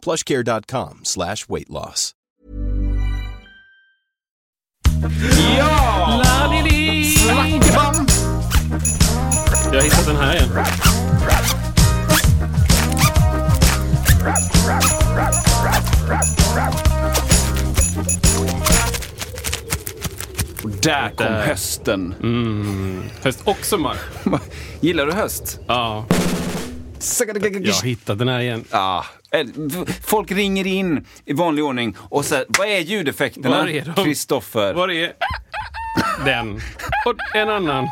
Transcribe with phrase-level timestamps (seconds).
[0.00, 2.14] plushcare.com slash weight loss.
[5.58, 6.22] Ja!
[7.16, 8.06] Slackebam!
[9.72, 10.48] Jag har hittat den här igen.
[20.64, 21.46] Och där kom Där.
[21.46, 22.14] hösten.
[23.22, 23.96] Höst och sommar.
[24.80, 25.60] Gillar du höst?
[25.66, 26.06] Ja,
[27.18, 28.64] jag har hittat den här igen.
[28.70, 29.04] Ah,
[30.02, 33.68] folk ringer in i vanlig ordning och säger, vad är ljudeffekterna?
[33.96, 34.74] Kristoffer.
[34.74, 35.12] Var är
[36.24, 36.60] den?
[37.06, 37.88] Och en annan.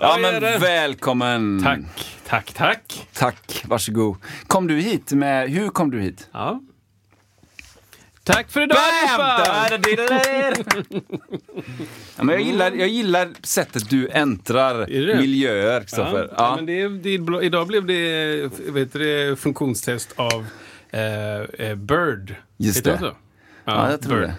[0.00, 1.60] Ja, men välkommen.
[1.62, 1.80] Tack,
[2.26, 3.06] tack, tack.
[3.12, 4.16] Tack, varsågod.
[4.46, 6.28] Kom du hit med, hur kom du hit?
[6.32, 6.60] Ja.
[8.24, 9.68] Tack för idag allihopa!
[12.16, 14.86] ja, men jag, gillar, jag gillar sättet du äntrar
[15.20, 16.28] miljöer, Kristoffer.
[16.30, 16.56] Ja, Ja.
[16.56, 20.46] men det, det, idag blev det vet det funktionstest av
[20.90, 22.34] eh, eh, Bird.
[22.56, 22.98] Just Heter det.
[22.98, 23.12] så?
[23.64, 24.28] Ja, jag tror Bird.
[24.28, 24.34] det.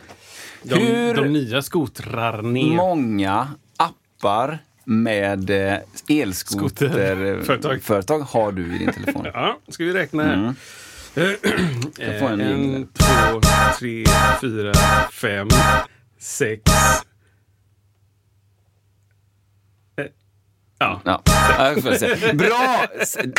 [0.64, 2.76] De, Hur- de nya skotrar ner.
[2.76, 5.78] Många appar med eh,
[6.34, 7.38] Skoterföretag.
[7.38, 9.26] elskoterföretag har du i din telefon.
[9.34, 10.34] Ja, ska vi räkna här.
[10.34, 10.56] Mm.
[11.16, 13.42] En en, två,
[13.80, 14.06] tre,
[14.42, 14.74] fyra,
[15.12, 15.48] fem,
[16.20, 16.62] sex.
[19.98, 20.06] Eh,
[20.80, 21.22] Ja, Ja.
[22.34, 22.86] Bra!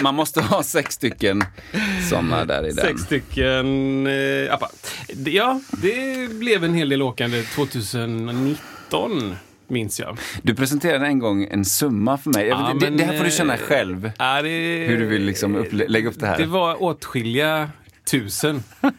[0.03, 1.45] Man måste ha sex stycken
[2.11, 2.87] sådana där i den.
[2.87, 4.69] sex stycken eh, appar.
[5.27, 9.37] Ja, det blev en hel del åkande 2019,
[9.73, 10.19] minns jag.
[10.43, 12.47] Du presenterade en gång en summa för mig.
[12.47, 14.11] Ja, det, men, det här får du känna eh, själv.
[14.19, 14.49] Ja, det,
[14.89, 16.39] Hur du vill liksom lägga upp det här.
[16.39, 17.71] Det var åtskilliga
[18.11, 18.63] tusen.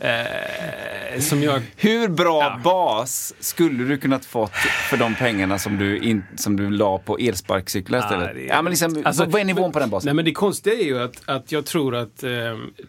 [0.00, 2.60] eh, som jag Hur bra Ja.
[2.64, 4.52] bas skulle du kunnat fått
[4.90, 8.34] för de pengarna som du, in, som du la på elsparkcyklar istället?
[8.34, 10.06] det- Ja, men liksom, Alltså, vad är nivån men- på den basen?
[10.06, 12.30] Nej, men det konstiga är ju att, att jag tror att eh,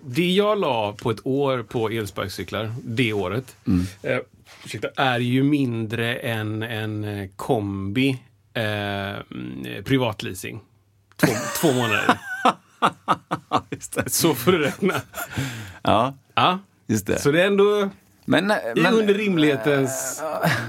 [0.02, 3.86] det jag la på ett år på elsparkcyklar, det året, Mm.
[4.04, 4.18] eh,
[4.66, 8.10] ursäkta, är ju mindre än en eh, kombi
[8.54, 10.60] eh, privatleasing.
[11.16, 12.18] Två, två månader.
[14.08, 15.02] Så får du räkna.
[15.82, 16.60] Ja, Ja.
[16.88, 17.20] just det.
[17.20, 17.90] Så det är ändå
[18.30, 20.22] Men, i men, under rimlighetens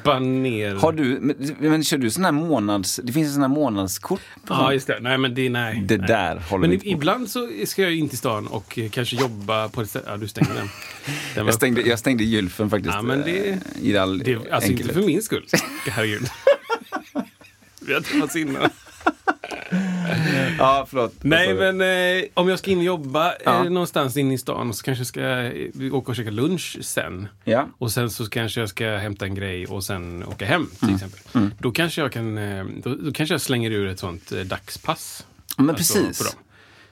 [0.05, 0.75] baner.
[0.75, 3.01] har du, men, men kör du sån här månads...
[3.05, 4.21] Det finns sån här månadskort?
[4.47, 4.99] På Ja, just det.
[5.01, 5.83] Nej, men det, nej.
[5.87, 6.07] Det nej.
[6.09, 9.69] där håller Men inte ibland så ska jag in till stan och eh, kanske jobba
[9.69, 10.05] på ett ställe.
[10.09, 10.69] Ja, du stänger den.
[11.35, 12.95] den Jag stängde, jag stängde gylfen faktiskt.
[12.95, 14.95] Ja, men det- eh, I all Det, alltså inte enkelhet.
[14.95, 15.47] för min skull.
[15.91, 16.23] Herregud.
[17.87, 18.71] Vi har träffats innan.
[20.59, 21.15] Ja, förlåt.
[21.21, 23.65] Nej, men eh, om jag ska in och jobba Ja.
[23.65, 27.29] eh, någonstans inne i stan så kanske jag ska eh, åka och käka lunch sen.
[27.45, 27.69] Ja.
[27.79, 30.95] Och sen så kanske jag ska hämta en grej och sen åka hem till Mm.
[30.95, 31.51] exempel.
[31.59, 35.27] Då kanske jag kan, eh, då, då kanske jag slänger ur ett sånt eh, dagspass.
[35.57, 36.37] Men Alltså, precis.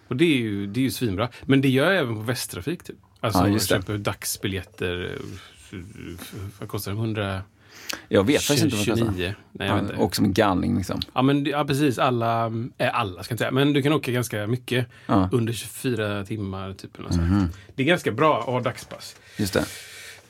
[0.09, 1.29] Och det är, ju, det är ju svinbra.
[1.43, 2.83] Men det gör jag även på Västtrafik.
[2.85, 2.97] Typ.
[3.21, 5.13] Alltså Ja, jag köper dagsbiljetter.
[5.73, 5.79] eh,
[6.59, 6.99] Vad kostar det?
[6.99, 7.43] 100...
[8.09, 9.05] Jag vet faktiskt inte vad det.
[9.13, 9.35] 29?
[9.53, 11.01] Nej, jag Ja, och som en galning liksom.
[11.15, 11.99] Ja, men, ja, precis.
[11.99, 13.51] Alla, äh, alla ska jag inte säga.
[13.51, 14.87] Men du kan åka ganska mycket.
[15.07, 15.29] Ja.
[15.33, 16.73] Under 24 timmar.
[16.73, 17.57] Typ, eller något sånt.
[17.75, 19.17] Det är ganska bra att ha dagspass.
[19.37, 19.65] Just det.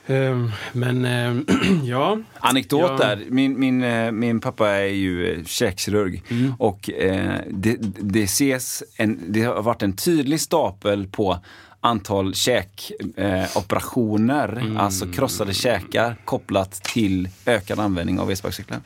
[0.09, 1.45] Ehm, men ehm,
[1.83, 2.17] ja.
[2.39, 2.97] Anekdot Ja.
[2.97, 3.23] där.
[3.29, 6.23] Min, min, eh, min pappa är ju eh, käkkirurg.
[6.29, 6.53] Mm.
[6.59, 11.39] Och eh, det, det ses en, det har varit en tydlig stapel på
[11.81, 14.77] antal käkoperationer, eh, Mm.
[14.77, 18.79] alltså krossade käkar kopplat till ökad användning av elsparkcyklar.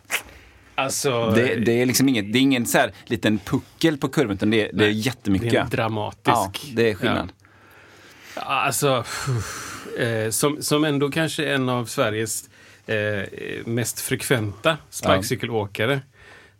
[0.76, 4.36] Alltså, Det, det är liksom inget, det är ingen så här liten puckel på kurvan
[4.36, 5.52] utan det, det är jättemycket.
[5.52, 6.22] det är dramatisk.
[6.26, 7.32] ja, det är skillnad.
[8.36, 9.04] Ja, alltså,
[10.00, 12.50] eh, som, som ändå kanske en av Sveriges
[12.86, 13.22] eh,
[13.66, 16.02] mest frekventa sparkcykelåkare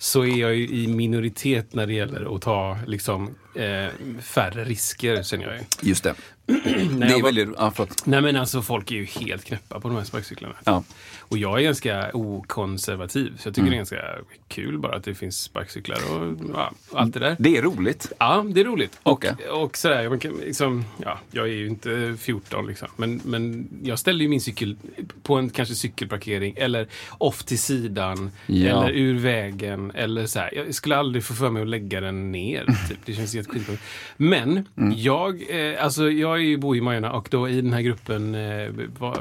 [0.04, 3.88] så är jag ju i minoritet när det gäller att ta liksom, eh,
[4.22, 5.90] färre risker, känner jag ju.
[5.90, 6.14] Just det.
[6.48, 8.06] När Det är väldigt, ja, förlåt.
[8.06, 10.56] Nej men alltså folk är ju helt knäppa på de här sparkcyklarna.
[10.66, 10.84] Ja.
[11.20, 13.34] Och jag är ganska okonservativ.
[13.38, 13.72] Så jag tycker Mm.
[13.72, 17.36] det är ganska kul bara att det finns sparkcyklar och ja, allt det där.
[17.40, 18.12] Det är roligt.
[18.20, 19.00] Ja, det är roligt.
[19.04, 19.32] Och, Okej.
[19.52, 22.88] och sådär, man kan, liksom, ja, jag är ju inte 14 liksom.
[22.96, 24.78] Men, men jag ställde ju min cykel
[25.24, 26.88] på en kanske cykelparkering eller
[27.18, 28.32] off till sidan.
[28.48, 28.84] Ja.
[28.84, 29.92] Eller ur vägen.
[29.96, 30.54] Eller så här.
[30.56, 32.66] Jag skulle aldrig få för mig att lägga den ner.
[32.90, 32.98] Typ.
[33.06, 33.76] Det känns inget skitbra.
[34.18, 35.44] Men jag,
[35.74, 38.70] eh, alltså jag är ju bor i Majorna och då i den här gruppen, eh,
[39.00, 39.18] vad,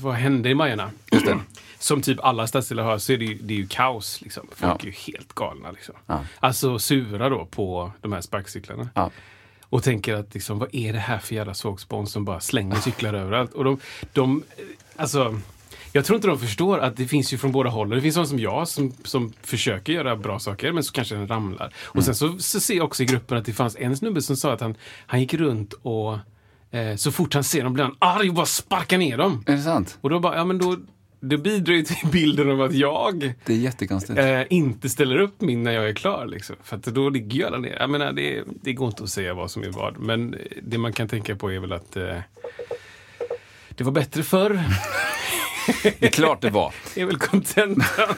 [0.00, 0.90] vad hände i Majorna?
[1.78, 4.20] Som typ alla stadsdelar har så är det ju, det är ju kaos.
[4.22, 4.46] Liksom.
[4.52, 4.78] Folk Ja.
[4.80, 5.70] är ju helt galna.
[5.70, 5.94] Liksom.
[6.06, 6.24] Ja.
[6.40, 8.88] Alltså sura då på de här sparkcyklarna.
[8.94, 9.10] Ja.
[9.64, 13.14] Och tänker att liksom, vad är det här för jävla sågspån som bara slänger cyklar
[13.24, 13.52] överallt?
[13.52, 13.80] Och de,
[14.12, 14.42] de,
[14.96, 15.40] alltså,
[15.92, 17.96] jag tror inte de förstår att det finns ju från båda hållen.
[17.96, 21.28] Det finns sådana som jag som, som försöker göra bra saker men så kanske den
[21.28, 21.72] ramlar.
[21.78, 24.36] Och sen så, så ser jag också i gruppen att det fanns en snubbe som
[24.36, 24.74] sa att han,
[25.06, 26.18] han gick runt och
[26.70, 29.44] eh, så fort han ser dem blir han arg och bara sparkar ner dem.
[29.46, 29.98] Är det sant?
[30.00, 30.76] Och då bara, ja men då,
[31.20, 34.18] det bidrar ju till bilden av att jag Det är jättekonstigt.
[34.18, 36.26] eh, inte ställer upp min när jag är klar.
[36.26, 36.56] Liksom.
[36.62, 37.76] För att då ligger ju alla ner.
[37.80, 39.98] Jag menar, det, det går inte att säga vad som är vad.
[39.98, 42.16] Men det man kan tänka på är väl att eh,
[43.70, 44.60] det var bättre förr.
[45.82, 46.74] Det är klart det var.
[46.94, 48.14] Det är väl kontentan.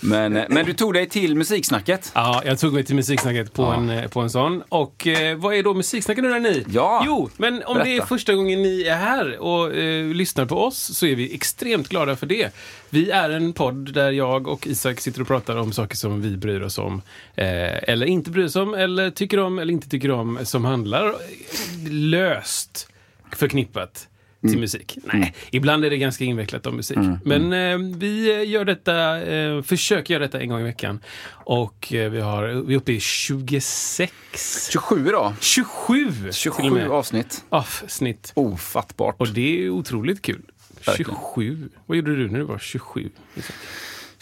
[0.00, 2.12] Men, eh, men du tog dig till musiksnacket.
[2.14, 3.74] ja, jag tog mig till musiksnacket på, Ja.
[3.74, 4.62] en, eh, på en sån.
[4.68, 6.64] Och eh, vad är då musiksnacket då ni?
[6.68, 8.06] Ja, Jo, men om det är berätta.
[8.06, 12.16] första gången ni är här och eh, lyssnar på oss så är vi extremt glada
[12.16, 12.54] för det.
[12.90, 16.36] Vi är en podd där jag och Isak sitter och pratar om saker som vi
[16.36, 17.02] bryr oss om.
[17.34, 17.46] Eh,
[17.90, 20.38] eller inte bryr oss om, eller tycker om, eller inte tycker om.
[20.44, 21.14] Som handlar eh,
[21.90, 22.88] löst
[23.36, 24.08] förknippat
[24.50, 24.98] till musik.
[25.04, 26.98] Nej, ibland är det ganska invecklat om musik.
[27.24, 31.00] Men eh, vi gör detta, eh, försöker göra detta en gång i veckan.
[31.26, 34.12] Och eh, vi, har, vi är uppe i 26,
[34.72, 35.34] 27 då.
[35.40, 36.90] 27, till och 27 med.
[36.90, 37.44] avsnitt.
[37.48, 38.32] avsnitt.
[38.34, 39.16] Ofattbart.
[39.18, 40.42] Och det är otroligt kul.
[40.86, 41.16] Verkligen.
[41.34, 41.68] 27.
[41.86, 43.10] Vad gjorde du när du var 27?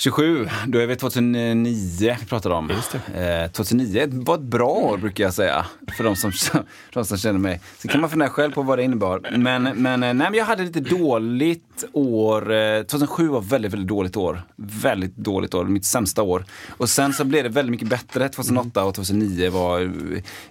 [0.02, 2.70] 27, då är vi 2009 vi pratar om.
[2.70, 5.66] Eh, 2009 var ett bra år brukar jag säga.
[5.96, 6.32] För de som,
[6.92, 7.60] de som känner mig.
[7.78, 9.20] Sen kan man fundera själv på vad det innebar.
[9.36, 12.52] Men, men, eh, nej, men jag hade lite dåligt år.
[12.52, 14.42] Eh, 2007 var väldigt, väldigt dåligt år.
[14.56, 16.44] Väldigt dåligt år, mitt sämsta år.
[16.68, 19.80] Och sen så blev det väldigt mycket bättre 2008 och 2009 var,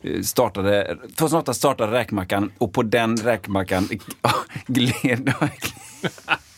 [0.02, 3.90] eh, startade, 2008 startade räkmackan och på den räkmackan
[4.68, 5.34] gled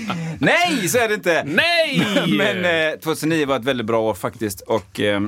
[0.38, 1.42] Nej, så är det inte!
[1.46, 2.06] Nej!
[2.38, 4.60] Men eh, 2009 var ett väldigt bra år faktiskt.
[4.60, 5.20] Och eh,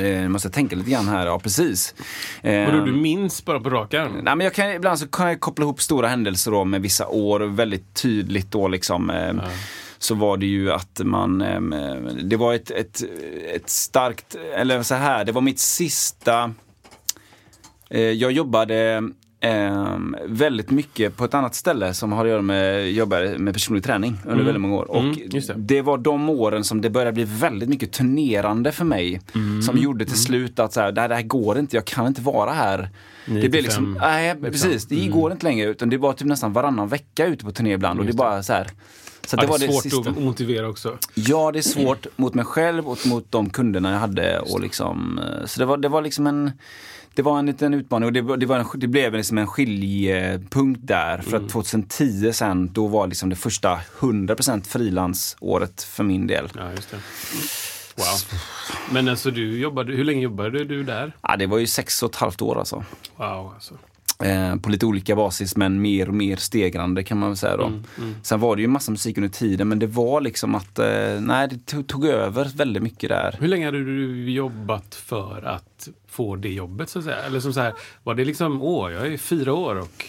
[0.00, 1.26] eh, måste jag tänka lite grann här.
[1.26, 1.94] Ja, precis.
[2.42, 4.12] Eh, Vadå, du minns bara på rak arm?
[4.12, 7.06] Nej, men jag kan, ibland så kan jag koppla ihop stora händelser då med vissa
[7.06, 7.40] år.
[7.40, 9.10] Väldigt tydligt då liksom.
[9.10, 9.32] Eh,
[9.98, 11.60] Så var det ju att man, eh,
[12.22, 13.02] det var ett, ett,
[13.54, 16.54] ett starkt, eller så här, det var mitt sista,
[17.90, 19.02] eh, jag jobbade
[19.40, 23.84] eh, väldigt mycket på ett annat ställe som har att göra med, jobbade med personlig
[23.84, 24.90] träning under väldigt många år.
[24.90, 25.54] Och Mm, just det.
[25.56, 25.82] det.
[25.82, 29.20] var de åren som det började bli väldigt mycket turnerande för mig.
[29.34, 29.62] Mm.
[29.62, 32.06] Som gjorde till slut att så här, det, här, det här går inte, jag kan
[32.06, 32.88] inte vara här.
[33.26, 35.10] Nio Det blev liksom, nej precis, det Mm.
[35.10, 38.04] går inte längre utan det var typ nästan varannan vecka ute på turné ibland och
[38.06, 38.66] det är bara så här.
[39.26, 40.10] Så Ja, det var det är det svårt sista.
[40.10, 40.96] att motivera också.
[41.14, 44.38] Ja, det är svårt mot mig själv och mot de kunderna jag hade.
[44.40, 46.50] Och liksom, eh, så det var, det var liksom en
[47.14, 50.80] det var en liten utmaning och det, det, var en, det blev liksom en skiljepunkt
[50.86, 51.18] där.
[51.18, 51.44] För Mm.
[51.44, 56.48] att 2010 sen, då var liksom det första 100% frilansåret för min del.
[56.56, 56.96] Ja, just det.
[57.96, 58.40] Wow.
[58.92, 61.12] Men alltså, du jobbade, hur länge jobbade du där?
[61.22, 62.84] Ja, det var ju sex och ett halvt år alltså.
[63.16, 63.74] Wow, alltså.
[64.22, 67.66] Eh, på lite olika basis men mer och mer stegrande kan man väl säga då.
[67.66, 67.82] Mm,
[68.22, 71.48] Sen var det ju massa musik under tiden men det var liksom att, eh, nej
[71.48, 73.36] det tog, tog över väldigt mycket där.
[73.40, 77.16] Hur länge hade du jobbat för att få det jobbet, så att säga?
[77.16, 77.72] Eller som så här,
[78.04, 80.04] var det liksom, åh, jag är fyra år och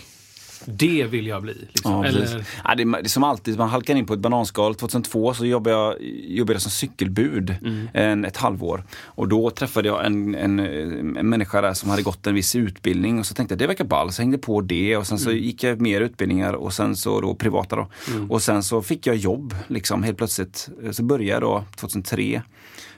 [0.65, 1.53] det vill jag bli?
[1.53, 1.91] Liksom.
[1.91, 2.05] Ja.
[2.05, 4.75] Eller, Ja, det, är, som alltid, man halkar in på ett bananskal.
[4.75, 5.95] 2002 så jobbade jag,
[6.27, 7.55] jobbade jag som cykelbud
[7.93, 8.83] en, ett halvår.
[9.05, 13.19] Och då träffade jag en, en, en människa där som hade gått en viss utbildning
[13.19, 14.11] och så tänkte jag det verkar ball.
[14.11, 17.35] Så hängde på det och sen så gick jag mer utbildningar och sen så då
[17.35, 17.87] privata då.
[18.29, 20.69] Och sen så fick jag jobb liksom helt plötsligt.
[20.91, 22.41] Så började jag då 2003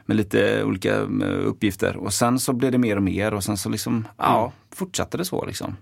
[0.06, 3.58] med lite olika eh, uppgifter och sen så blev det mer och mer och sen
[3.58, 5.76] så liksom, ja, fortsatte det så liksom.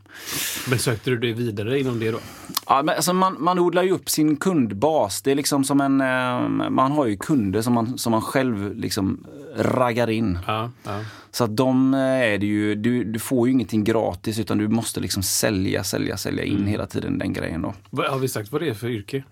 [0.70, 2.20] men sökte du dig vidare inom det då?
[2.68, 5.22] Ja, men alltså man, man odlar ju upp sin kundbas.
[5.22, 8.75] Det är liksom som en, eh, man har ju kunder som man, som man själv
[8.75, 9.25] liksom
[9.56, 10.40] raggar in.
[10.48, 11.04] Ja, ja.
[11.32, 14.68] Så att de eh, är det ju, du, du får ju ingenting gratis utan du
[14.68, 17.74] måste liksom sälja, sälja, sälja in hela tiden den grejen då.
[18.04, 19.24] Har vi sagt vad det är för yrke?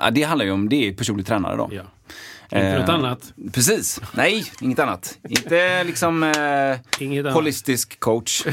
[0.00, 1.70] Ja, det handlar ju om, det är personlig tränare då.
[1.72, 1.82] Ja.
[2.54, 3.32] Inte Eh, något annat?
[3.52, 5.18] Precis, nej, inget annat.
[5.28, 7.34] Inte liksom eh, Inget annat.
[7.34, 8.46] holistisk coach.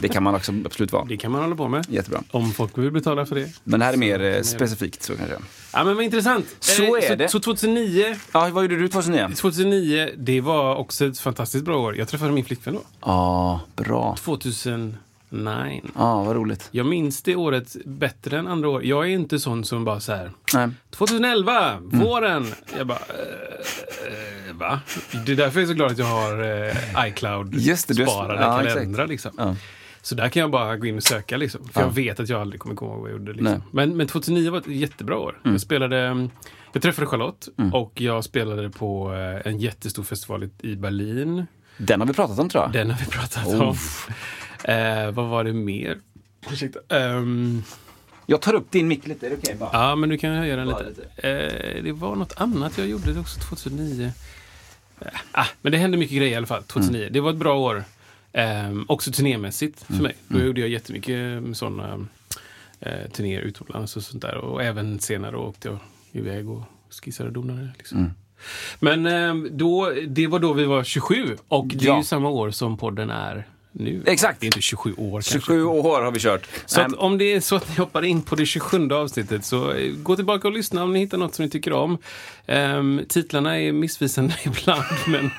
[0.00, 1.04] Det kan man också absolut vara.
[1.04, 1.86] Det kan man hålla på med.
[1.88, 2.22] Jättebra.
[2.30, 3.52] Om folk vill betala för det.
[3.64, 5.36] Men det här är mer eh, specifikt så kanske.
[5.72, 6.46] Ja, men vad intressant.
[6.60, 7.28] Så är så, det.
[7.28, 9.28] Så 2009, Ja, vad gjorde du 2009?
[9.36, 11.96] 2009, det var också ett fantastiskt bra år.
[11.96, 12.82] Jag träffade min flickvän då.
[13.00, 14.16] Ja, bra.
[15.30, 15.80] 2009.
[15.94, 16.68] Ja, vad roligt.
[16.70, 18.84] Jag minns det året bättre än andra år.
[18.84, 20.30] Jag är inte sån som bara så här.
[20.54, 20.68] Nej.
[20.90, 21.98] 2011, Mm.
[22.00, 22.46] våren.
[22.78, 24.80] Jag bara, Eh, va?
[25.26, 29.06] Det är därför jag är så glad att jag har eh, iCloud-sparade ja, kalendrar.
[29.06, 29.30] Liksom.
[29.38, 29.56] Ja.
[30.02, 31.36] Så där kan jag bara gå in och söka.
[31.36, 31.68] Liksom.
[31.72, 31.86] För Ja.
[31.86, 33.32] jag vet att jag aldrig kommer komma ihåg vad jag gjorde.
[33.32, 33.62] Liksom.
[33.70, 35.40] Men, men 2009 var ett jättebra år.
[35.44, 35.98] Jag spelade...
[35.98, 36.30] mm,
[36.72, 37.74] Jag träffade Charlotte Mm.
[37.74, 41.46] och jag spelade på eh, en jättestor festival i- i Berlin.
[41.78, 42.72] Den har vi pratat om tror jag.
[42.72, 43.62] Den har vi pratat Oh.
[43.62, 43.76] om.
[44.64, 45.98] Eh, vad var det mer?
[46.52, 46.96] Ursäkta.
[46.98, 47.62] Ehm,
[48.26, 49.56] Jag tar upp din mick lite, är det okej?
[49.60, 49.70] bara?
[49.72, 51.02] ja, men du kan höja den Bara lite.
[51.28, 54.12] Eh, det var något annat jag gjorde det också 2009.
[55.00, 57.00] Eh, ah, men det hände mycket grejer i alla fall 2009.
[57.02, 57.12] Mm.
[57.12, 57.84] Det var ett bra år.
[58.32, 60.14] Ehm, också turnémässigt för mig.
[60.28, 62.06] Då gjorde jag jättemycket sådana
[62.80, 64.36] eh, turnéer utomlands och sånt där.
[64.36, 65.78] Och även senare åkte jag
[66.12, 66.62] iväg och
[67.02, 67.68] skissade och donade.
[67.78, 67.98] Liksom.
[67.98, 68.10] Mm.
[68.80, 71.98] Men ehm, då, det var då vi var 27 och det är Ja.
[71.98, 74.02] ju samma år som podden är nu.
[74.06, 74.40] Exakt.
[74.40, 75.32] Det är inte 27 år kanske.
[75.32, 76.48] 27 år har vi kört.
[76.66, 79.72] Så att om det är så att ni hoppar in på det 27 avsnittet så
[79.72, 81.98] eh, gå tillbaka och lyssna om ni hittar något som ni tycker om.
[82.50, 85.30] Um, titlarna är missvisande ibland men,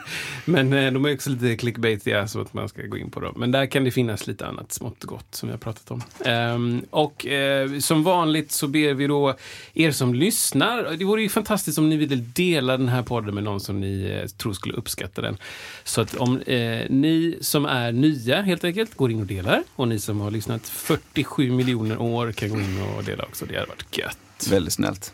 [0.45, 3.33] men eh, de är också lite clickbaitiga så att man ska gå in på dem.
[3.37, 6.01] Men där kan det finnas lite annat smått och gott som vi har pratat om.
[6.25, 9.35] Um, och uh, som vanligt så ber vi då
[9.73, 13.43] er som lyssnar, det vore ju fantastiskt om ni ville dela den här podden med
[13.43, 15.37] någon som ni uh, tror skulle uppskatta den.
[15.83, 19.87] Så att om uh, ni som är nya helt enkelt går in och delar och
[19.87, 23.45] ni som har lyssnat 47 miljoner år kan gå in och dela också.
[23.45, 24.47] Det hade varit gött.
[24.49, 25.13] Väldigt snällt.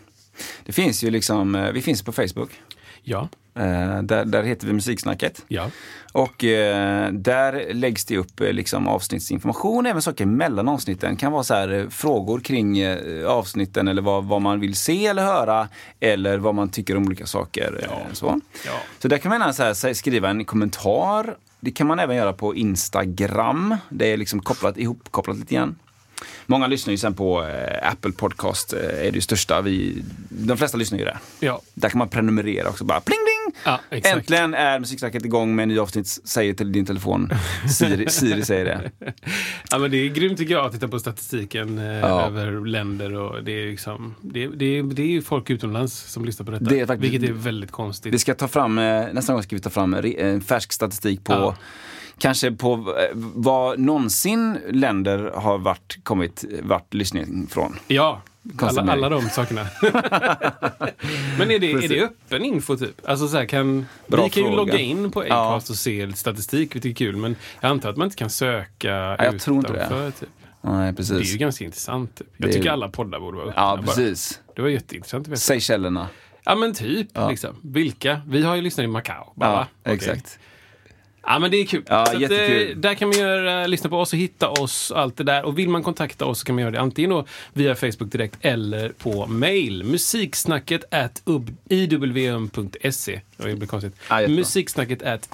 [0.65, 2.49] Det finns ju liksom, eh, vi finns på Facebook.
[3.03, 5.45] Ja, Eh, där, där heter vi Musiksnacket.
[5.47, 5.69] ja.
[6.13, 11.15] Och eh, där läggs det upp liksom avsnittsinformation, även saker mellan avsnitten.
[11.15, 15.23] kan vara så här, frågor kring eh, avsnitten eller vad, vad man vill se eller
[15.25, 15.67] höra.
[15.99, 17.79] Eller vad man tycker om olika saker.
[17.83, 18.41] eh, så.
[18.65, 18.71] Ja.
[18.99, 21.37] så där kan man gärna så här, skriva en kommentar.
[21.59, 23.75] Det kan man även göra på Instagram.
[23.89, 25.75] Det är liksom kopplat, ihopkopplat lite grann.
[26.45, 29.61] Många lyssnar ju sen på eh, Apple Podcast, eh, är det största.
[29.61, 31.17] Vi, de flesta lyssnar ju där.
[31.39, 32.83] Ja, Där kan man prenumerera också.
[32.83, 33.55] Bara pling ding!
[33.65, 34.15] ja exakt.
[34.17, 37.29] Äntligen är Musiksnacket igång med en ny avsnitt, säger till din telefon.
[37.77, 38.91] Siri, Siri säger det.
[39.71, 42.25] Ja, men det är grymt tycker jag att titta på statistiken eh, Ja.
[42.25, 43.13] över länder.
[43.13, 46.65] Och det, är liksom, det, det, det är ju folk utomlands som lyssnar på detta.
[46.65, 48.13] Det är faktiskt- vilket är väldigt konstigt.
[48.13, 51.23] Vi ska ta fram, eh, nästa gång ska vi ta fram re- en färsk statistik
[51.23, 51.55] på Ja.
[52.17, 57.75] Kanske på eh, vad någonsin länder har varit, kommit, varit lyssning från.
[57.87, 58.21] Ja,
[58.59, 59.67] alla, alla de sakerna.
[61.37, 63.09] Men är det, är det öppen info typ?
[63.09, 64.57] Alltså så här, kan, Bra vi kan ju fråga.
[64.61, 65.51] logga in på Ja.
[65.55, 67.15] Acast och se statistik, vilket är kul.
[67.15, 68.87] Men jag antar att man inte kan söka
[69.19, 69.77] jag tror inte det.
[69.85, 70.29] utanför, Typ.
[70.61, 72.15] Nej, Det är ju ganska intressant.
[72.15, 72.27] Typ.
[72.37, 73.61] Jag Det är- tycker alla poddar borde vara öppna.
[73.61, 73.85] Ja, bara.
[73.85, 74.39] precis.
[74.55, 75.39] Det var jätteintressant att veta.
[75.39, 76.07] Säg källorna.
[76.45, 77.07] Ja men typ.
[77.13, 77.29] Ja.
[77.29, 77.55] Liksom.
[77.61, 78.21] Vilka?
[78.27, 79.33] Vi har ju lyssnat i Macao.
[79.35, 79.67] Bara, Ja?
[79.81, 79.93] Okej.
[79.95, 80.39] exakt.
[81.27, 81.83] Ja men det är kul.
[81.87, 82.69] Ja, så att, jättekul.
[82.71, 85.45] eh, där kan man göra, lyssna på oss och hitta oss och allt det där.
[85.45, 88.37] Och vill man kontakta oss så kan man göra det antingen då via Facebook direkt
[88.41, 89.83] eller på mail.
[89.83, 91.21] Musiksnacket at
[91.69, 93.21] iwm.se.
[93.37, 93.95] Det blir konstigt.
[94.09, 94.27] Ja.
[94.27, 95.29] Musiksnacket at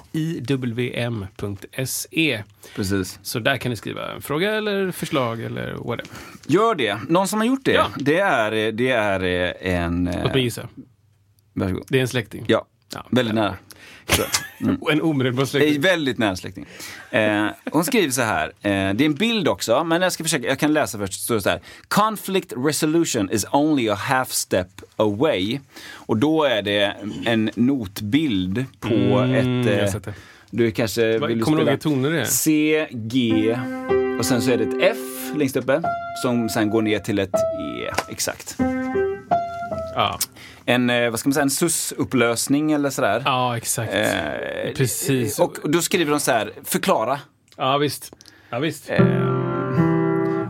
[1.12, 2.42] iwm.se.
[2.76, 3.18] Precis.
[3.22, 6.10] Så där kan ni skriva en fråga eller förslag eller whatever.
[6.46, 6.98] Gör det.
[7.08, 7.86] Någon som har gjort det, Ja.
[7.96, 10.08] det, är, eh, det är eh, en...
[10.08, 10.68] eh, Låt mig gissa.
[11.54, 11.84] Varsågod.
[11.88, 12.44] Det är en släkting.
[12.48, 13.06] Ja, Ja.
[13.10, 13.54] väldigt nära.
[14.80, 15.80] Och En omedelbar släkting.
[15.80, 16.66] Väldigt nära släkting.
[17.10, 20.48] Eh, hon skriver så här, eh, det är en bild också, men jag ska försöka,
[20.48, 21.12] jag kan läsa först.
[21.12, 25.58] Det står så här, Conflict resolution is only a half step away.
[25.92, 29.94] Och då är det en notbild på Mm, ett...
[29.94, 30.14] Eh, det.
[30.50, 31.70] du kanske Vad- vill kommer du ihåg spela?
[31.70, 32.24] vilka toner det är?
[32.24, 33.56] C, G
[34.18, 35.82] och sen så är det ett F längst uppe
[36.22, 37.90] som sen går ner till ett E.
[38.08, 38.56] Exakt.
[39.94, 40.18] Ja,
[40.66, 43.22] En, eh, vad ska man säga, en sus-upplösning eller sådär.
[43.24, 43.94] ja exakt.
[43.94, 45.38] Eh, Precis.
[45.38, 47.20] Och då skriver de så här, förklara.
[47.56, 48.12] Ja, visst.
[48.50, 48.90] Ja, visst.
[48.90, 49.06] Eh,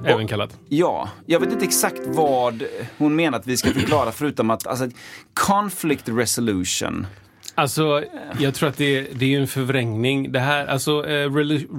[0.05, 0.59] Även kallat.
[0.69, 2.63] Ja, jag vet inte exakt vad
[2.99, 4.89] hon menar att vi ska förklara förutom att alltså,
[5.35, 7.07] conflict resolution.
[7.55, 8.05] Alltså,
[8.39, 10.33] jag tror att det är, det är en förvrängning.
[10.33, 11.31] Det här, alltså eh,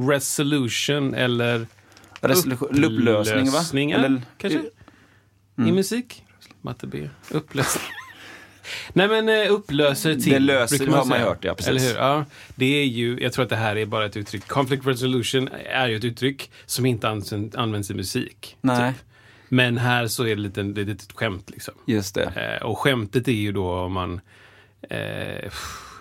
[0.07, 1.67] resolution eller
[2.21, 3.47] Resolution, upplösning va?
[3.47, 4.59] upplösningar, Eller, kanske?
[5.57, 5.69] Mm.
[5.69, 6.22] I musik?
[6.63, 7.09] Matte B.
[7.31, 7.83] Upplösning.
[8.93, 10.33] Nej men eh, upplöser till.
[10.33, 11.69] Det löser- det har man hört, ja, precis.
[11.69, 11.95] Eller hur?
[11.95, 14.47] Ja, det är ju, jag tror att det här är bara ett uttryck.
[14.47, 17.09] Conflict resolution är ju ett uttryck som inte
[17.55, 18.57] används, i musik.
[18.61, 19.01] Nej, Typ.
[19.49, 21.73] Men här så är det lite, det är ett skämt liksom.
[21.87, 22.57] just det.
[22.61, 24.21] Eh, och skämtet är ju då om man,
[24.89, 24.97] eh,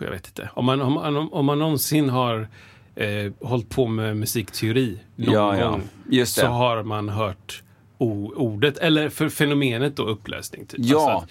[0.00, 2.48] jag vet inte, om man, om, man- om man någonsin har
[2.94, 5.68] eh, hållit på med musikteori någon Ja, ja.
[5.70, 7.62] gång Just så har man hört
[8.02, 10.66] ordet, eller för fenomenet då upplösning.
[10.66, 10.80] Typ.
[10.82, 11.12] Ja.
[11.12, 11.26] Alltså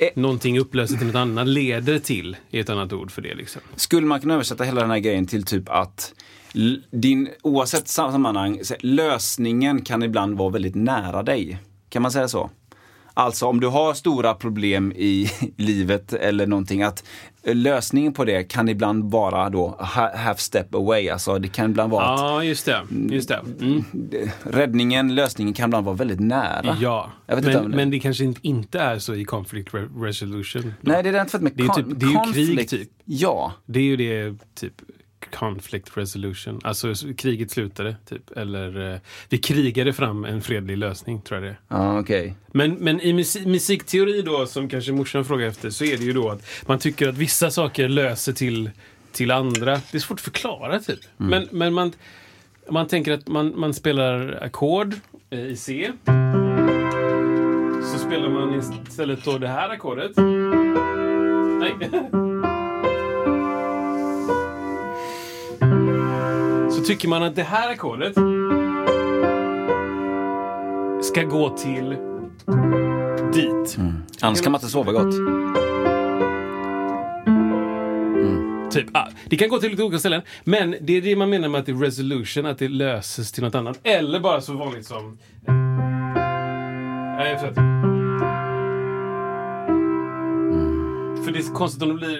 [0.00, 3.34] att någonting upplöser till något annat leder till, är ett annat ord för det.
[3.34, 3.62] Liksom.
[3.76, 6.14] Skulle man kunna översätta hela den här grejen till typ att
[6.90, 11.58] din, oavsett sammanhang, lösningen kan ibland vara väldigt nära dig.
[11.88, 12.50] Kan man säga så?
[13.14, 17.04] Alltså om du har stora problem i livet eller någonting, att
[17.44, 21.08] lösningen på det kan ibland vara då ha- half step away.
[21.08, 22.80] Alltså det kan ibland vara att Ja, just det.
[23.10, 23.40] Just det.
[23.60, 23.84] Mm.
[24.42, 26.76] räddningen, lösningen kan ibland vara väldigt nära.
[26.80, 30.74] Ja, men, men det kanske inte- är så i conflict re- resolution.
[30.80, 32.10] Nej, det är inte för att med Det är typ- det är
[32.46, 32.88] ju krig, typ.
[33.04, 34.72] Ja, Det är ju det, typ,
[35.30, 36.60] conflict resolution.
[36.64, 38.36] Alltså kriget slutade, typ.
[38.36, 41.76] Eller eh, vi krigade fram en fredlig lösning, tror jag det är.
[41.76, 42.34] ja okej.
[42.46, 46.12] Men, men i musik, musikteori då, som kanske morsan frågar efter, så är det ju
[46.12, 48.70] då att man tycker att vissa saker löser till,
[49.12, 49.80] till andra.
[49.90, 51.00] Det är svårt att förklara, typ.
[51.20, 51.30] Mm.
[51.30, 51.92] Men, men man,
[52.70, 54.94] man tänker att man, man spelar ackord
[55.30, 55.92] eh, i C.
[57.92, 60.12] Så spelar man istället då det här ackordet.
[61.60, 61.90] Nej.
[66.90, 68.14] tycker man att det här ackordet
[71.04, 71.96] ska gå till
[73.32, 73.78] dit.
[74.20, 75.14] Annars kan man inte sova gott.
[78.72, 80.22] Typ, ah, det kan gå till lite olika ställen.
[80.44, 83.42] Men det är det man menar med att det är resolution, att det löses till
[83.44, 83.80] något annat.
[83.82, 85.18] Eller bara så vanligt som...
[87.16, 87.54] Nej, förlåt.
[91.24, 92.10] För det är konstigt om det blir...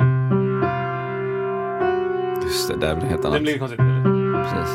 [2.44, 3.42] Just det, där blir helt Det annat.
[3.42, 4.09] blir konstigt, eller?
[4.42, 4.74] Precis.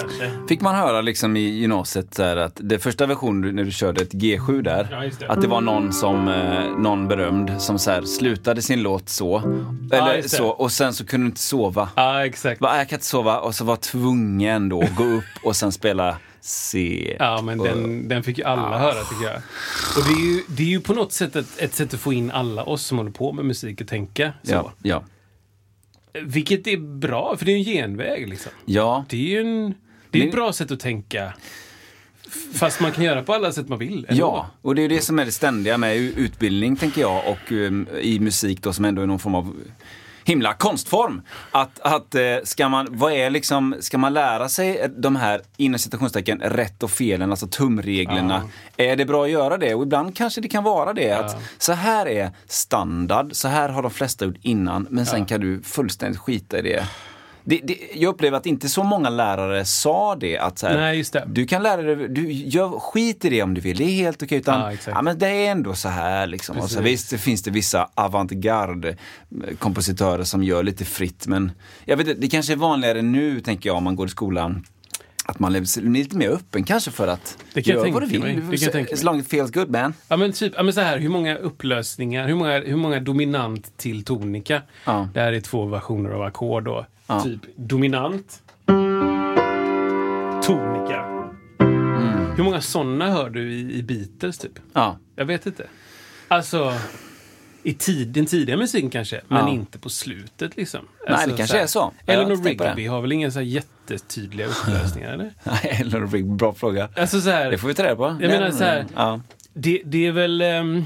[0.00, 0.30] Kanske.
[0.48, 4.02] Fick man höra liksom i gymnasiet så här att det första versionen när du körde
[4.02, 5.28] ett G7 där, Ja, det.
[5.28, 9.38] att det var någon som, eh, någon berömd som så här slutade sin låt så.
[9.92, 10.28] Eller det.
[10.28, 11.88] så, och sen så kunde du inte sova.
[11.94, 12.60] Ja, exakt.
[12.60, 15.72] Bara, jag kan inte sova och så var tvungen då att gå upp och sen
[15.72, 17.16] spela C.
[17.18, 19.36] Ja, men den, den fick ju alla höra tycker jag.
[19.96, 22.12] Och det är ju, det är ju på något sätt ett, ett sätt att få
[22.12, 24.52] in alla oss som håller på med musik och tänka så.
[24.52, 25.02] Ja, ja.
[26.22, 28.52] Vilket är bra, för det är en genväg liksom.
[28.64, 29.04] ja.
[29.08, 29.74] Det är ju en,
[30.10, 31.32] det är ett bra sätt att tänka.
[32.54, 34.06] Fast man kan göra på alla sätt man vill.
[34.08, 34.20] ändå.
[34.20, 37.88] Ja, och det är det som är det ständiga med utbildning, tänker jag, och um,
[38.00, 39.54] i musik då som ändå är någon form av
[40.26, 41.22] himla konstform.
[41.50, 45.78] Att, att eh, ska man, vad är liksom, ska man lära sig de här inom
[45.78, 48.42] citationstecken rätt och felen, alltså tumreglerna.
[48.76, 49.74] Är det bra att göra det?
[49.74, 51.12] Och ibland kanske det kan vara det.
[51.12, 55.40] Att så här är standard, så här har de flesta gjort innan, men sen kan
[55.40, 56.84] du fullständigt skita i det.
[57.48, 60.38] Det, det, jag upplever att inte så många lärare sa det.
[60.38, 61.24] Att så här, Nej, just det.
[61.26, 64.22] Du kan lära dig, du gör skit i det om du vill, det är helt
[64.22, 64.38] okej.
[64.38, 66.58] Utan, Ja, ja, men det är ändå så här liksom.
[66.58, 68.96] Och så, visst, det finns det vissa avantgarde
[69.58, 71.26] kompositörer som gör lite fritt.
[71.26, 71.52] Men
[71.84, 74.64] jag vet det kanske är vanligare nu, tänker jag, om man går i skolan.
[75.28, 78.06] Att man är lite mer öppen kanske för att Det kan jag göra vad du
[78.06, 78.20] vill.
[78.20, 78.40] mig.
[78.50, 79.94] Det kan tänka As long as it feels good man.
[80.08, 83.76] Ja men typ, ja, men så här, hur många upplösningar, hur många, hur många dominant
[83.76, 84.62] till tonika?
[84.84, 85.08] Ja.
[85.14, 86.86] Det här är två versioner av ackord då.
[87.06, 87.20] Ja.
[87.20, 88.42] Typ dominant,
[90.42, 91.04] tonika.
[91.60, 92.30] Mm.
[92.36, 94.52] Hur många sådana hör du i, i Beatles typ?
[94.72, 94.98] Ja.
[95.16, 95.66] Jag vet inte.
[96.28, 96.72] Alltså,
[97.66, 99.52] i tid, den tidiga musiken kanske, men Ja.
[99.52, 100.88] inte på slutet liksom.
[101.06, 101.92] Nej, Alltså, det kanske här- är så.
[102.06, 102.36] Eleanor.
[102.44, 105.32] Rigby har väl inga så här jättetydliga upplösningar eller?
[105.44, 106.88] Nej, Eleanor Rigby, bra fråga.
[106.96, 108.16] Alltså så här, Det får vi ta reda på.
[108.20, 109.20] Jag menar så här- Ja.
[109.52, 110.40] Det, det är väl...
[110.40, 110.84] ehm,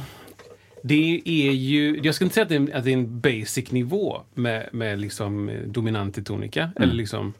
[0.82, 2.00] det är ju...
[2.02, 4.68] Jag ska inte säga att det är en, att det är en basic nivå med,
[4.72, 6.60] med liksom eh, dominant i tonika.
[6.62, 6.72] Mm.
[6.82, 7.32] Eller liksom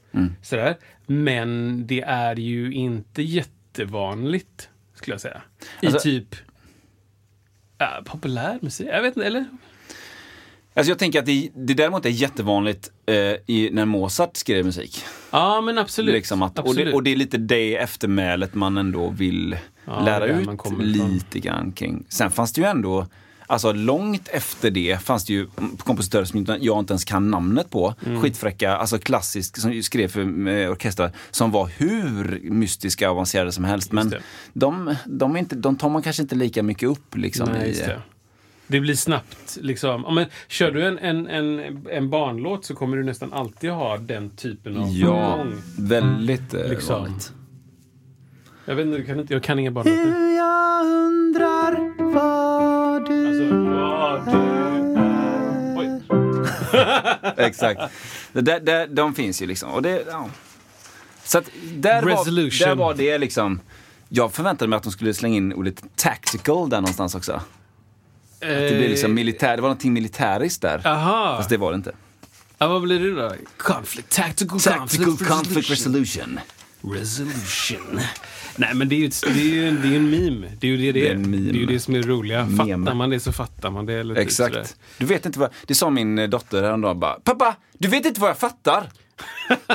[0.42, 0.76] sådär.
[1.06, 5.42] Men det är ju inte jättevanligt, skulle jag säga.
[5.80, 6.34] I Alltså- typ...
[7.80, 8.88] Ja, populär musik?
[8.90, 9.44] Jag vet inte, eller?
[10.74, 13.14] Alltså jag tänker att det, det däremot är jättevanligt eh,
[13.46, 15.04] i, när Mozart skrev musik.
[15.30, 16.12] Ja, men absolut.
[16.14, 16.86] Liksom att, och, absolut.
[16.86, 20.48] det, och det är lite det eftermälet man ändå vill Ja, lära ut
[20.80, 22.04] lite grann kring.
[22.08, 23.06] Sen fanns det ju ändå,
[23.50, 25.46] alltså långt efter det fanns det ju
[25.78, 27.94] kompositörer som jag inte ens kan namnet på.
[28.06, 28.20] Mm.
[28.22, 30.22] Skitfräcka, alltså klassisk, som skrev för
[30.72, 33.92] orkestrar, som var hur mystiska och avancerade som helst.
[33.92, 34.14] Men
[34.52, 37.48] de, de, är inte, de tar man kanske inte lika mycket upp liksom.
[37.52, 37.84] Nej, i.
[38.66, 40.02] Det blir snabbt liksom.
[40.06, 43.96] Ja, men, kör du en, en, en, en barnlåt så kommer du nästan alltid ha
[43.96, 45.52] den typen av Ja, gång.
[45.78, 47.02] väldigt eh, Liksom.
[47.02, 47.32] vanligt.
[48.70, 50.34] Jag vet inte, jag kan, inte, jag kan inga barnlåtar.
[50.36, 53.42] Jag undrar vad du...
[53.42, 54.38] Alltså, vad du
[55.00, 56.02] är...
[57.36, 57.46] Oj.
[57.46, 57.80] Exakt.
[58.32, 59.70] Det där, de finns ju liksom.
[59.70, 60.28] Och det, ja.
[61.24, 62.68] Så att där, var, Resolution.
[62.68, 63.60] där var det liksom...
[64.08, 67.32] Jag förväntade mig att de skulle slänga in ordet tactical där någonstans också.
[67.32, 67.42] Att
[68.40, 70.86] det blir liksom militär, det var någonting militäriskt där.
[70.86, 71.36] Aha.
[71.36, 71.92] Fast det var det inte.
[72.58, 73.34] Ja, vad blir det då?
[73.56, 76.40] Conflict, tactical, Tactical conflict resolution.
[76.82, 76.94] resolution.
[76.94, 78.00] resolution.
[78.56, 80.46] Nej, men det är ju, ett, det är ju en, det är en meme.
[80.60, 81.14] Det är ju det det Det är.
[81.16, 82.44] Det är ju det som är roliga.
[82.44, 82.86] Meme.
[82.86, 83.94] Fattar man det så fattar man det.
[83.94, 84.24] Eller typ.
[84.24, 84.76] Exakt.
[84.98, 85.50] Du vet inte vad...
[85.66, 87.14] Det sa min eh, dotter häromdagen bara.
[87.14, 88.90] Pappa, du vet inte vad jag fattar.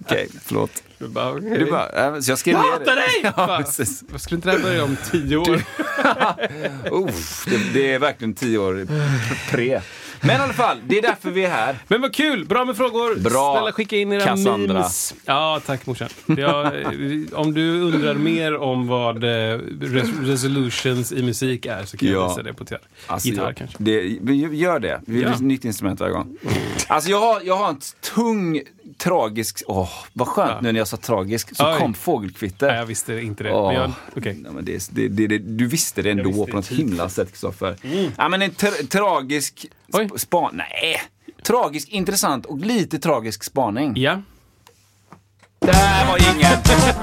[0.00, 0.82] Okej, förlåt.
[0.98, 1.58] Du bara, okej.
[1.58, 3.20] Du bara, äh, så jag skrev ner hatar dig!
[3.36, 3.64] Ja,
[4.18, 5.62] skulle inte det här börja om tio år?
[7.08, 8.86] Uff, det, det är verkligen tio år
[9.50, 9.80] pre.
[10.20, 11.76] Men i alla fall, det är därför vi är här.
[11.88, 12.44] Men vad kul!
[12.44, 13.20] Bra med frågor.
[13.20, 14.74] Bra, Snälla skicka in era Cassandra.
[14.74, 15.14] memes.
[15.24, 16.08] Ja, tack morsan.
[16.26, 16.72] Jag,
[17.32, 19.28] om du undrar mer om vad eh,
[19.80, 22.28] res- resolutions i musik är så kan jag Ja.
[22.28, 22.80] visa det på gitarr.
[23.06, 23.76] Alltså, gitarr kanske.
[23.78, 24.02] Det,
[24.56, 25.00] gör det.
[25.06, 25.38] Vi vill Ja.
[25.40, 26.36] nytt instrument varje gång.
[26.86, 27.80] Alltså jag har, jag har en
[28.14, 28.60] tung,
[29.02, 29.62] tragisk...
[29.66, 30.60] Åh, vad skönt Ja.
[30.60, 31.56] nu när jag sa tragisk.
[31.56, 31.78] Så Oj.
[31.78, 32.66] kom fågelkvitter.
[32.66, 33.50] Nej, jag visste inte det.
[33.52, 34.34] Men jag, okej.
[34.42, 36.78] Nej, men det, det, det, det, du visste det ändå visste på något typ.
[36.78, 37.76] himla sätt, Kristoffer.
[38.16, 40.50] Ja, men en tra tragisk sp- span...
[40.56, 41.02] Nej!
[41.42, 43.92] Tragisk, intressant och lite tragisk spaning.
[43.96, 44.22] Ja.
[45.60, 46.52] Där var ingen!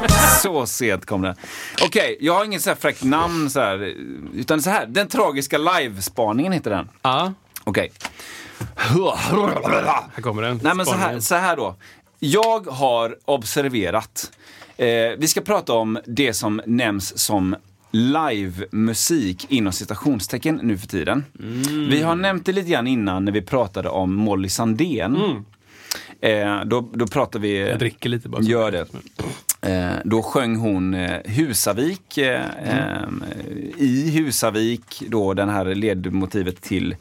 [0.41, 1.35] så sent kom den.
[1.83, 3.93] Okej, jag har inget så här fräckt namn så här,
[4.35, 4.85] utan så här.
[4.85, 6.89] Den tragiska livespaningen heter den.
[7.01, 7.33] Ja,
[7.63, 7.91] Okej.
[10.15, 10.59] Här kommer den.
[10.63, 11.75] Nej men så här, så här då.
[12.19, 14.31] Jag har observerat,
[14.77, 14.85] eh,
[15.17, 17.55] vi ska prata om det som nämns som
[17.91, 21.25] livemusik inom citationstecken nu för tiden.
[21.39, 21.89] Mm.
[21.89, 25.17] Vi har nämnt det lite grann innan när vi pratade om Molly Sandén.
[26.21, 27.57] Eh, då, då pratade vi...
[27.57, 27.69] Mm.
[27.69, 28.41] Jag dricker lite bara.
[28.41, 28.85] Gör det.
[29.61, 33.23] Eh, då sjöng hon eh, Husavik eh, Mm.
[33.31, 36.95] eh, i Husavik, då den här ledmotivet till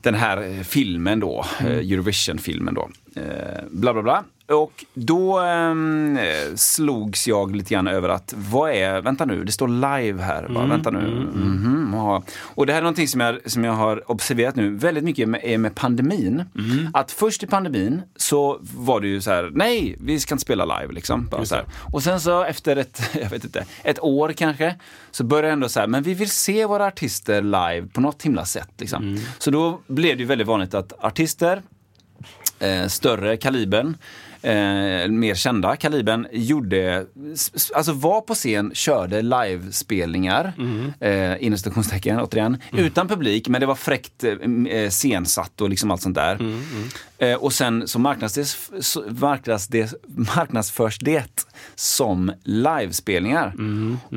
[0.00, 1.72] den här eh, filmen då, Mm.
[1.78, 2.90] Eurovision-filmen då.
[3.18, 4.24] Eh, bla bla bla.
[4.48, 9.52] Och då ehm, eh, slogs jag lite grann över att, vad är, vänta nu, det
[9.52, 10.48] står live här.
[10.48, 10.98] Bara, Mm, vänta nu.
[11.34, 12.22] Mhm, ja.
[12.40, 15.40] Och det här är någonting som jag, som jag har observerat nu väldigt mycket med,
[15.44, 16.44] är med pandemin.
[16.58, 16.88] Mm.
[16.94, 20.80] Att först i pandemin så var det ju så här, nej, vi ska inte spela
[20.80, 21.26] live liksom.
[21.30, 21.64] Bara så här.
[21.92, 24.74] Och sen så efter ett, jag vet inte, ett år kanske,
[25.10, 28.22] så började jag ändå så här, men vi vill se våra artister live på något
[28.22, 28.70] himla sätt.
[28.78, 29.02] Liksom.
[29.02, 29.20] Mm.
[29.38, 31.62] Så då blev det ju väldigt vanligt att artister,
[32.58, 33.96] eh, större kalibern,
[34.42, 37.06] eh, mer kända kalibern, gjorde,
[37.74, 40.52] alltså var på scen, körde livespelningar,
[41.00, 44.32] eh, inom citationstecken återigen, utan publik, men det var fräckt eh,
[44.68, 46.38] eh, scensatt och liksom allt sånt där.
[47.18, 49.94] Eh, och sen så marknadsförs, så marknadsdes,
[50.36, 53.52] marknadsförs det som livespelningar.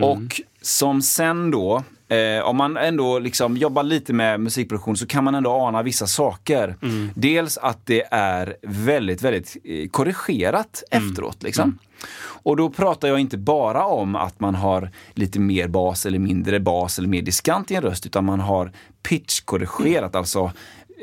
[0.03, 5.23] Och som sen då, eh, om man ändå liksom jobbar lite med musikproduktion så kan
[5.23, 6.75] man ändå ana vissa saker.
[7.15, 11.43] Dels att det är väldigt, väldigt eh, korrigerat efteråt.
[11.43, 11.77] Liksom.
[12.43, 16.59] Och då pratar jag inte bara om att man har lite mer bas eller mindre
[16.59, 18.71] bas eller mer diskant i en röst, utan man har
[19.03, 20.51] pitchkorrigerat, alltså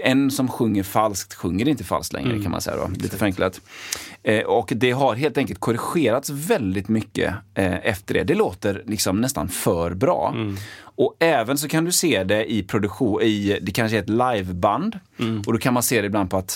[0.04, 3.60] en som sjunger falskt sjunger inte falskt längre kan man säga då, lite förenklat.
[4.22, 8.24] Eh, och det har helt enkelt korrigerats väldigt mycket eh, efter det.
[8.24, 10.34] Det låter liksom nästan för bra.
[10.80, 14.98] Och även så kan du se det i produktion, i, det kanske är ett liveband.
[15.46, 16.48] Och då kan man se det ibland på att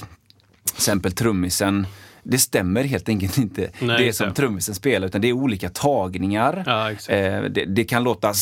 [0.65, 1.87] till exempel trummisen
[2.23, 5.69] det stämmer helt enkelt inte Nej, det just som trummisen spelar, utan det är olika
[5.69, 6.63] tagningar.
[6.67, 6.91] Ja.
[6.91, 8.35] Eh, det, det kan låta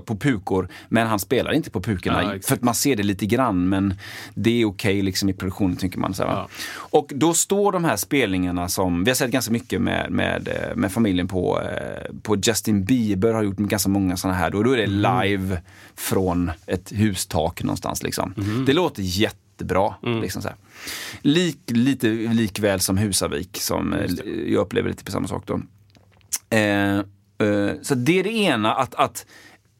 [0.00, 2.34] på pukor, men han spelar inte på pukorna.
[2.34, 3.94] Ja, för att man ser det lite grann, men
[4.34, 6.14] det är okej liksom i produktionen tycker man.
[6.14, 6.22] Så?
[6.22, 6.48] Ja.
[6.74, 10.76] Och då står de här spelningarna som, vi har sett ganska mycket med, med, eh,
[10.76, 14.50] med familjen på, eh, på Justin Bieber har gjort ganska många sådana här.
[14.50, 15.20] Då, då är det Mm.
[15.22, 15.60] live
[15.96, 18.02] från ett hustak någonstans.
[18.02, 18.34] Liksom.
[18.66, 19.02] Det låter
[19.60, 19.94] jättebra.
[20.02, 20.22] Mm.
[20.22, 20.56] Liksom så här.
[21.22, 24.10] Lik, lite likväl som Husavik som eh,
[24.46, 25.60] jag upplever lite på samma sak då.
[26.56, 29.26] Eh, eh, så det är det ena, att, att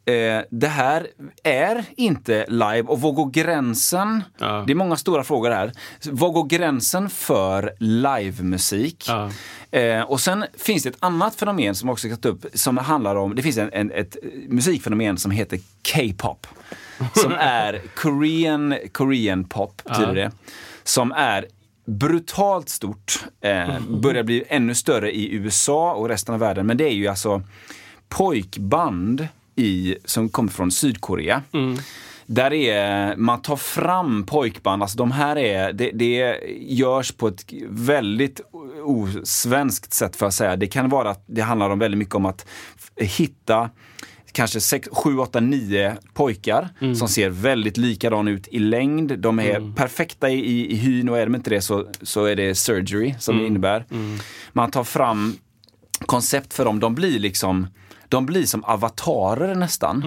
[0.04, 1.06] eh, det här
[1.42, 2.82] är inte live.
[2.82, 4.22] Och var går gränsen?
[4.38, 4.64] Ja.
[4.66, 5.72] Det är många stora frågor här.
[6.04, 9.04] Var går gränsen för livemusik?
[9.08, 9.30] Ja.
[9.78, 13.16] Eh, och sen finns det ett annat fenomen som också ska ta upp, som handlar
[13.16, 14.16] om, det finns en, en, ett
[14.48, 15.60] musikfenomen som heter
[15.92, 16.46] K-pop.
[17.14, 20.30] Som är Korean, Korean pop, betyder det.
[20.84, 21.46] Som är
[21.86, 26.66] brutalt stort, eh, börjar bli ännu större i USA och resten av världen.
[26.66, 27.42] Men det är ju alltså
[28.08, 31.42] pojkband i, som kommer från Sydkorea.
[32.26, 37.44] Där är, man tar fram pojkband, alltså de här är, det, det görs på ett
[37.68, 38.40] väldigt
[38.84, 40.56] osvenskt sätt för att säga.
[40.56, 42.46] Det kan vara att det handlar om väldigt mycket om att
[42.96, 43.70] hitta
[44.32, 49.18] kanske 6, 7, 8, 9 pojkar som ser väldigt likadana ut i längd.
[49.18, 52.54] De är perfekta i, i, hyn och är de inte det så, så är det
[52.54, 53.84] surgery som det innebär.
[54.52, 55.36] Man tar fram
[56.06, 56.80] koncept för dem.
[56.80, 57.66] De blir liksom,
[58.08, 60.02] de blir som avatarer nästan.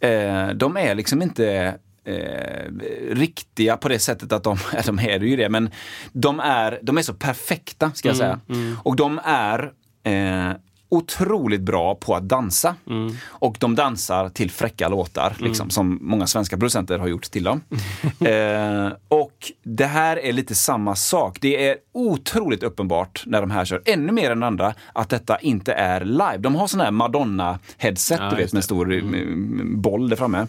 [0.00, 2.72] Eh, de är liksom inte eh,
[3.10, 5.70] riktiga på det sättet att de, de är ju det, men
[6.12, 8.40] de är, de är så perfekta ska jag säga.
[8.82, 9.72] Och de är
[10.04, 10.50] eh,
[10.92, 12.74] otroligt bra på att dansa.
[12.90, 13.14] Mm.
[13.26, 17.60] Och de dansar till fräcka låtar, liksom, som många svenska producenter har gjort till dem.
[18.20, 21.38] eh, och det här är lite samma sak.
[21.40, 25.72] Det är otroligt uppenbart när de här kör, ännu mer än andra, att detta inte
[25.72, 26.38] är live.
[26.38, 28.64] De har sån här Madonna-headset, Ja, du vet, med det.
[28.64, 29.80] stor mm.
[29.80, 30.46] boll där framme.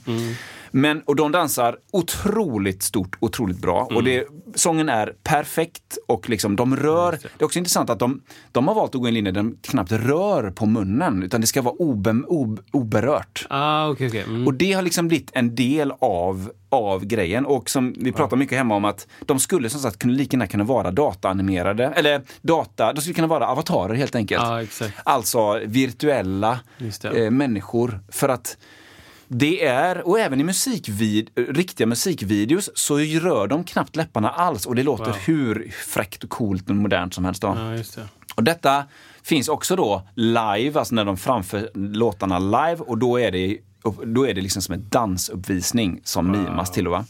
[0.76, 3.88] Men, och de dansar otroligt stort, otroligt bra.
[3.96, 7.12] Och det, sången är perfekt och liksom de rör.
[7.12, 7.30] Just det.
[7.38, 9.58] Det är också intressant att de, de har valt att gå en linje där de
[9.62, 13.48] knappt rör på munnen, utan det ska vara obe, ob, oberört.
[13.50, 14.22] Ah, okej, okej.
[14.22, 14.48] Mm.
[14.48, 17.46] Och det har liksom blivit en del av, av grejen.
[17.46, 20.48] Och som vi pratar mycket hemma om att de skulle som sagt kunna, lika gärna
[20.48, 21.86] kunna vara dataanimerade.
[21.86, 24.64] Eller data, de skulle kunna vara avatarer helt enkelt.
[24.64, 24.94] Exakt.
[25.04, 26.60] Alltså virtuella
[27.04, 28.00] eh, människor.
[28.10, 28.58] För att
[29.34, 34.76] det är, och även i musikvid, riktiga musikvideos så rör de knappt läpparna alls och
[34.76, 35.15] det låter Wow.
[35.26, 37.41] hur fräckt och coolt och modernt som helst.
[37.41, 37.48] Då.
[37.58, 38.08] Ja, just det.
[38.36, 38.84] Och detta
[39.24, 43.58] finns också då live, alltså när de framför låtarna live och då är det,
[44.06, 46.88] då är det liksom som en dansuppvisning som mimas till.
[46.88, 47.06] Va?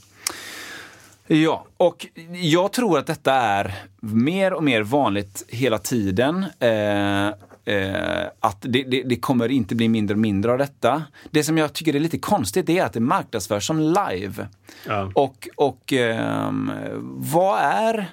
[1.28, 6.46] Ja, och jag tror att detta är mer och mer vanligt hela tiden.
[6.60, 7.30] Eh,
[7.66, 11.04] eh, att det, det, det kommer inte bli mindre och mindre av detta.
[11.32, 14.48] Det som jag tycker är lite konstigt är att det marknadsförs som live.
[14.88, 15.12] Ja.
[15.16, 16.72] Och, och ehm,
[17.18, 18.10] vad är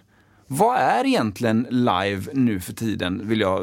[0.52, 3.60] vad är egentligen live nu för tiden, vill jag,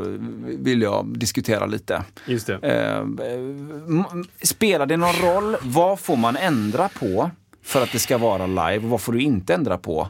[0.59, 2.03] vill jag diskutera lite.
[2.25, 2.53] Just det.
[2.55, 3.05] Eh,
[4.41, 5.55] spelar det någon roll?
[5.61, 7.31] Vad får man ändra på
[7.63, 10.07] för att det ska vara live och vad får du inte ändra på?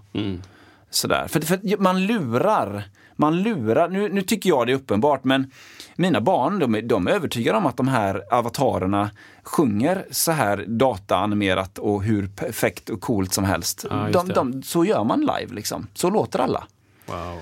[0.89, 1.27] Sådär.
[1.27, 2.83] För, för man lurar.
[3.19, 3.89] Man lurar.
[3.89, 5.51] Nu, nu tycker jag det är uppenbart, men
[5.95, 9.09] mina barn de, är- de är övertygade om att de här avatarerna
[9.43, 13.85] sjunger så här dataanimerat och hur perfekt och coolt som helst.
[14.13, 15.87] Just de, de, så gör man live liksom.
[15.93, 16.63] Så låter alla.
[17.05, 17.39] Wow.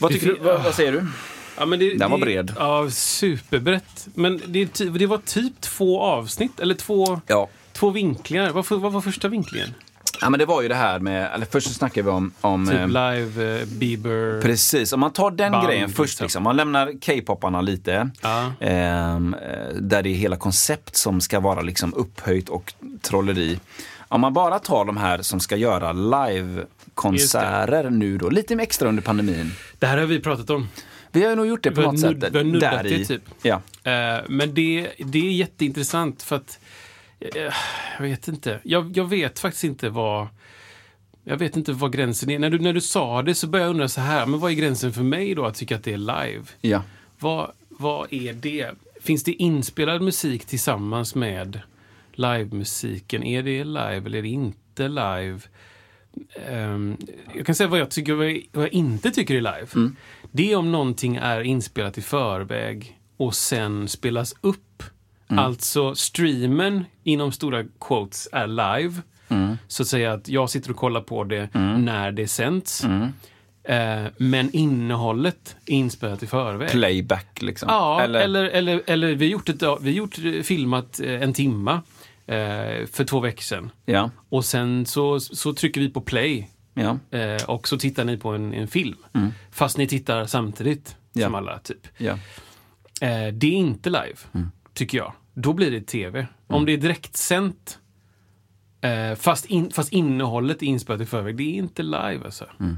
[0.00, 1.06] Vad, tycker du, vad, vad säger du?
[1.58, 2.52] Ja, men det, Den var bred.
[2.58, 4.06] Ja, superbrett.
[4.14, 4.64] Men det,
[4.98, 7.48] det var typ två avsnitt, eller två, Ja.
[7.72, 8.50] två vinklingar.
[8.50, 9.68] Vad var första vinklingen?
[10.22, 12.66] Ja, men det var ju det här med, eller först så snackade vi om, om
[12.66, 14.40] Typ eh, live, eh, Bieber.
[14.42, 16.24] Precis, om man tar den Band, grejen först, liksom.
[16.24, 16.42] liksom.
[16.42, 18.10] man lämnar K-poparna lite.
[18.60, 23.60] Ehm, eh, där det är hela koncept som ska vara liksom upphöjt och trolleri.
[24.08, 29.02] Om man bara tar de här som ska göra livekonserter nu då, lite extra under
[29.02, 29.52] pandemin.
[29.78, 30.68] Det här har vi pratat om.
[31.12, 32.16] Vi har ju nog gjort det på något sätt.
[32.32, 33.22] vi har nuddat det, typ.
[33.42, 33.54] Ja.
[33.84, 36.58] Eh, men det, det är jätteintressant för att
[37.34, 38.60] jag vet inte.
[38.64, 40.26] Jag, jag vet faktiskt inte vad
[41.24, 42.38] jag vet inte vad gränsen är.
[42.38, 44.54] När du, när du sa det så började jag undra så här, men vad är
[44.54, 46.44] gränsen för mig då att tycka att det är live?
[46.60, 46.82] ja.
[47.18, 48.70] Vad, vad är det?
[49.00, 51.60] Finns det inspelad musik tillsammans med
[52.12, 53.22] livemusiken?
[53.22, 55.40] Är det live eller är det inte live?
[56.48, 56.96] Ehm,
[57.34, 59.66] jag kan säga vad jag, tycker, vad jag, vad jag inte tycker är live.
[60.32, 64.82] Det är om någonting är inspelat i förväg och sen spelas upp.
[65.38, 68.94] Alltså streamen inom stora quotes är live.
[69.68, 72.84] Så att säga att jag sitter och kollar på det när det sänds.
[73.64, 76.70] Eh, men innehållet är inspelat i förväg.
[76.70, 77.66] Playback liksom.
[77.72, 81.72] Ja, eller, eller, eller, vi har gjort, ett, vi gjort eh, filmat eh, en timma
[82.26, 83.70] eh, för två veckor sedan.
[83.84, 84.10] Ja.
[84.28, 86.98] Och sen så, så trycker vi på play Ja.
[87.18, 88.96] eh, och så tittar ni på en, en film.
[89.14, 89.30] Mm.
[89.52, 91.26] Fast ni tittar samtidigt Ja.
[91.26, 91.86] som alla, typ.
[91.96, 92.18] Ja.
[93.32, 94.50] Det är inte live, Mm.
[94.74, 95.12] tycker jag.
[95.34, 96.26] Då blir det tv.
[96.46, 97.78] Om det är direktsänt,
[98.80, 102.44] eh, fast, in, fast innehållet är inspelat i förväg, det är inte live alltså.
[102.60, 102.76] Mm.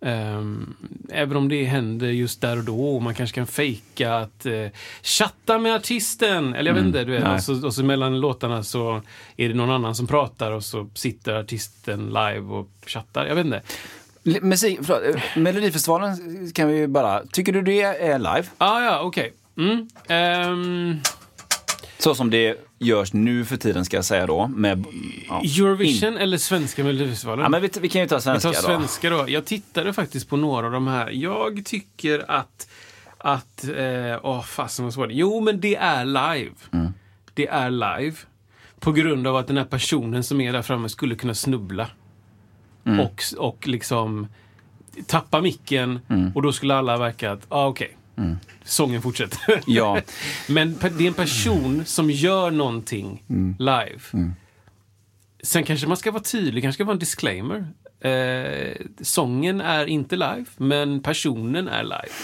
[0.00, 0.74] Ehm,
[1.08, 4.66] även om det händer just där och då och man kanske kan fejka att eh,
[5.02, 6.54] chatta med artisten.
[6.54, 7.22] Eller jag vet inte, du vet.
[7.22, 7.34] Mm.
[7.34, 9.02] Och så, och så mellan låtarna så
[9.36, 13.26] är det någon annan som pratar och så sitter artisten live och chattar.
[13.26, 13.62] Jag vet inte.
[14.42, 16.16] Musik, förlåt, eh, Melodifestivalen
[16.52, 18.44] kan vi ju bara, tycker du det är live?
[18.58, 19.32] Ah, ja, okej.
[19.56, 19.88] Mm.
[20.08, 21.00] Ehm,
[21.98, 24.46] Så som det görs nu för tiden ska jag säga då.
[24.48, 24.84] Med,
[25.28, 25.40] ja.
[25.44, 27.42] Eurovision eller svenska Melodifestivalen?
[27.42, 28.66] Ja, men vi, vi kan ju ta Vi svenska tar då.
[28.78, 29.24] svenska då.
[29.28, 31.10] Jag tittade faktiskt på några av de här.
[31.10, 32.68] Jag tycker att...
[33.18, 35.08] att eh, åh, fasen vad svårt.
[35.10, 36.54] Jo, men det är live.
[36.72, 36.92] Mm.
[37.34, 38.16] Det är live.
[38.80, 41.86] På grund av att den här personen som är där framme skulle kunna snubbla.
[42.86, 43.00] Mm.
[43.00, 44.26] Och, och liksom
[45.06, 46.32] tappa micken Mm.
[46.34, 47.97] och då skulle alla verka att, ah, okej.
[48.64, 49.60] Sången fortsätter.
[49.66, 50.00] Ja.
[50.48, 53.56] Men det är en person som gör någonting Mm.
[53.58, 54.32] live.
[55.42, 57.66] Sen kanske man ska vara tydlig, kanske ska vara en disclaimer.
[58.00, 62.14] Eh, sången är inte live, men personen är live.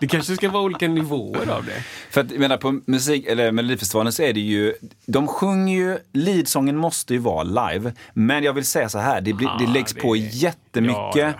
[0.00, 1.84] Det kanske ska vara olika nivåer av det.
[2.10, 4.74] För att, jag menar, på musik, eller Melodifestivalen så är det ju,
[5.06, 7.92] de sjunger ju, leadsången måste ju vara live.
[8.14, 11.18] Men jag vill säga så här, det, blir, det Ah, läggs det- på jättemycket ja,
[11.18, 11.32] ja.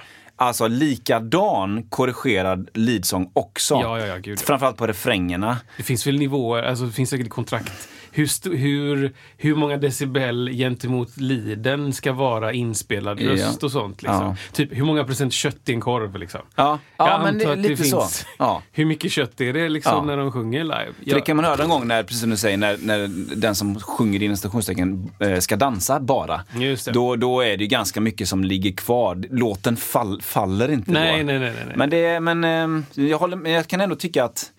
[0.42, 3.74] Alltså likadan korrigerad leadsång också.
[3.74, 4.46] Ja, ja, ja, gud, ja.
[4.46, 5.58] Framförallt på refrängerna.
[5.76, 7.88] Det finns väl nivåer, alltså det finns säkert kontrakt.
[8.14, 13.30] Hur, hur, hur många decibel gentemot liden ska vara inspelad Ja.
[13.30, 14.02] röst och sånt.
[14.02, 14.24] Liksom.
[14.26, 14.36] Ja.
[14.52, 16.16] Typ hur många procent kött i en korv?
[16.16, 16.40] Liksom.
[16.56, 18.00] Ja, Jag ja men det, lite så.
[18.00, 18.62] finns- Ja.
[18.72, 20.02] Hur mycket kött är det liksom Ja.
[20.04, 20.86] när de sjunger live?
[21.04, 21.14] Ja.
[21.14, 23.80] det kan man höra en gång när, precis som du säger, när, när den som
[23.80, 26.40] sjunger inom stationstecken eh, ska dansa bara.
[26.58, 26.92] Just det.
[26.92, 29.22] Då, då är det ganska mycket som ligger kvar.
[29.30, 31.26] Låten fall, faller inte Nej, då.
[31.26, 31.76] nej, nej, nej, nej.
[31.76, 34.51] Men, det, men eh, jag, håller, men jag kan ändå tycka att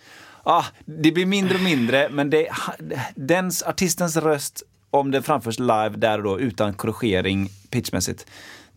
[0.44, 2.48] ah, det blir mindre och mindre, men det,
[3.16, 8.26] dens, artistens röst, om det framförs live där och då utan korrigering pitchmässigt,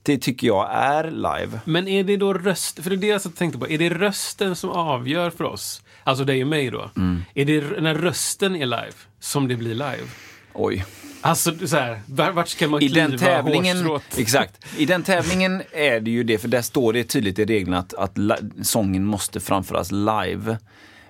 [0.02, 1.61] det tycker jag är live.
[1.64, 4.57] Men är det då röst, för det är det jag tänkte på, är det rösten
[4.57, 5.83] som avgör för oss?
[6.05, 6.90] Alltså dig och mig då.
[6.96, 7.24] Mm.
[7.35, 10.05] Är det när rösten är live som det blir live?
[10.52, 10.85] Oj.
[11.20, 14.18] Alltså så här, var- vart ska man I kliva den tävlingen, hårstrået?
[14.18, 14.66] exakt.
[14.79, 17.94] I den tävlingen är det ju det, för där står det tydligt i reglerna att,
[17.94, 18.16] att
[18.62, 20.59] sången måste framföras live.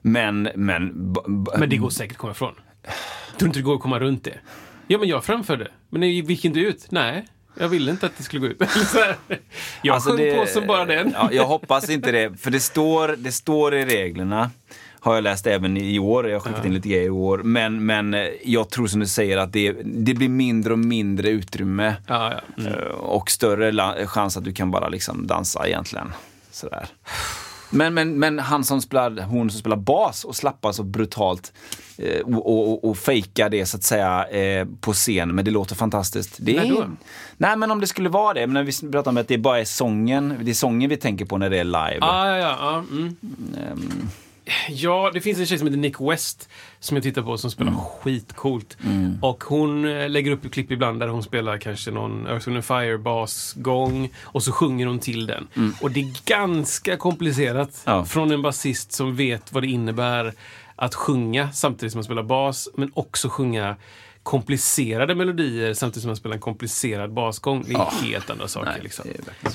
[0.06, 1.14] Men, men...
[1.58, 2.54] Men det går säkert att komma ifrån.
[3.38, 4.34] Tror inte det går att komma runt det?
[4.86, 5.68] Ja, men jag framförde.
[5.90, 6.86] Men det gick inte ut.
[6.90, 7.26] Nej,
[7.60, 8.60] jag ville inte att det skulle gå ut.
[9.82, 11.10] Jag Alltså, sjöng det- på som bara den.
[11.14, 14.50] Ja, jag hoppas inte det, för det står, det står i reglerna.
[15.00, 17.38] Har jag läst även i år, jag har skickat in lite grejer i år.
[17.38, 21.28] Men, men eh, jag tror som du säger att det, det blir mindre och mindre
[21.28, 21.94] utrymme.
[22.06, 22.62] Ja, ja.
[22.62, 22.72] Mm.
[22.78, 26.12] Eh, Och större chans att du kan bara liksom dansa egentligen.
[26.50, 26.86] Sådär.
[27.70, 31.52] Men, men, men han som spelar, hon som spelar bas och slappar så brutalt
[31.98, 35.74] eh, och, och, och fejkar det så att säga eh, på scen, men det låter
[35.74, 36.36] fantastiskt.
[36.40, 36.84] Det är, då?
[37.36, 39.60] Nej men om det skulle vara det, men när vi pratar om att det bara
[39.60, 41.98] är sången, det är sången vi tänker på när det är live.
[42.00, 42.56] Ja, ja, ja.
[42.60, 43.16] ja, Mm.
[43.56, 44.08] Ehm,
[44.68, 46.48] Ja, det finns en tjej som heter Nick West
[46.80, 48.76] som jag tittar på som spelar skitcoolt.
[49.22, 52.98] Och hon eh, lägger upp klipp ibland där hon spelar kanske någon Earth, Wind Fire
[52.98, 55.48] basgång och så sjunger hon till den.
[55.80, 58.04] Och det är ganska komplicerat Ja.
[58.04, 60.32] från en basist som vet vad det innebär
[60.76, 63.76] att sjunga samtidigt som man spelar bas, men också sjunga
[64.26, 67.64] komplicerade melodier samtidigt som man spelar en komplicerad basgång.
[67.66, 67.92] Det är Ja.
[68.02, 68.70] helt andra saker.
[68.70, 69.04] Nej, liksom.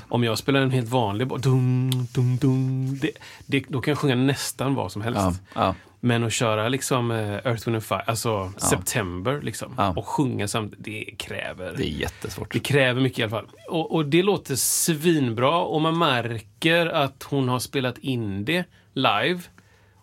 [0.07, 3.12] Om jag spelar en helt vanlig dum, dum, dum, det,
[3.45, 5.19] det, då kan jag sjunga nästan vad som helst.
[5.21, 5.75] ja, ja.
[6.03, 11.15] Men att köra liksom eh, Earth, Wind Fire, alltså September liksom, och sjunga samtidigt, det
[11.17, 11.73] kräver.
[11.77, 12.53] Det är jättesvårt.
[12.53, 13.47] Det kräver mycket i alla fall.
[13.69, 19.39] Och, och det låter svinbra och man märker att hon har spelat in det live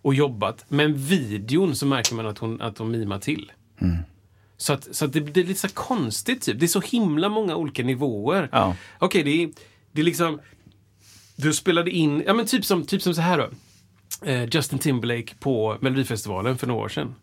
[0.02, 0.64] och jobbat.
[0.68, 3.52] Men videon så märker man att hon, att hon mimar till.
[3.81, 3.96] Mm.
[4.61, 6.61] Så, att, så att det, det är lite så konstigt typ.
[6.61, 8.49] Det är så himla många olika nivåer.
[8.53, 8.77] Ja.
[8.99, 9.51] Okej, det, är,
[9.92, 10.40] det är liksom...
[11.37, 13.49] Du spelade in, ja men typ som, typ som så här då.
[14.27, 17.14] Eh, Justin Timberlake på Melodifestivalen för några år sedan.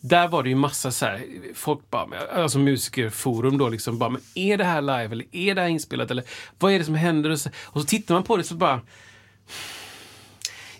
[0.00, 4.22] Där var det ju massa så här, folk bara, alltså musikerforum då liksom bara, men
[4.34, 6.24] är det här live eller är det här inspelat eller
[6.58, 7.30] vad är det som händer?
[7.30, 8.80] Och så, och så tittar man på det så bara,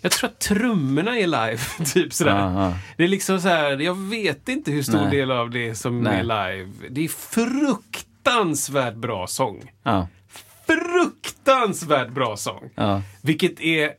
[0.01, 1.57] jag tror att trummorna är live,
[1.93, 2.31] typ sådär.
[2.31, 2.73] Aha.
[2.97, 5.11] Det är liksom så här, jag vet inte hur stor Nej.
[5.11, 6.19] del av det som Nej.
[6.19, 6.69] är live.
[6.89, 9.71] Det är fruktansvärt bra sång.
[9.83, 10.07] Ja,
[10.67, 12.69] Fruktansvärt bra sång.
[12.75, 13.01] ja.
[13.21, 13.91] Vilket är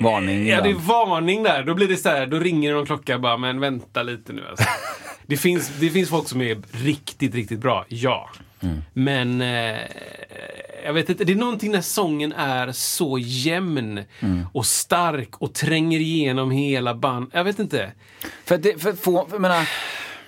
[0.00, 0.46] Varning.
[0.46, 1.62] Ja, det är varning där.
[1.62, 4.64] Då blir det så här, då ringer någon klocka bara, men vänta lite nu alltså.
[5.26, 8.30] det, finns, det finns folk som är riktigt, riktigt bra, ja.
[8.92, 9.78] Men eh,
[10.84, 14.00] jag vet inte, det är någonting när sången är så jämn
[14.52, 17.30] och stark och tränger igenom hela band.
[17.32, 17.92] Jag vet inte.
[18.44, 19.68] För, det, för, för jag menar,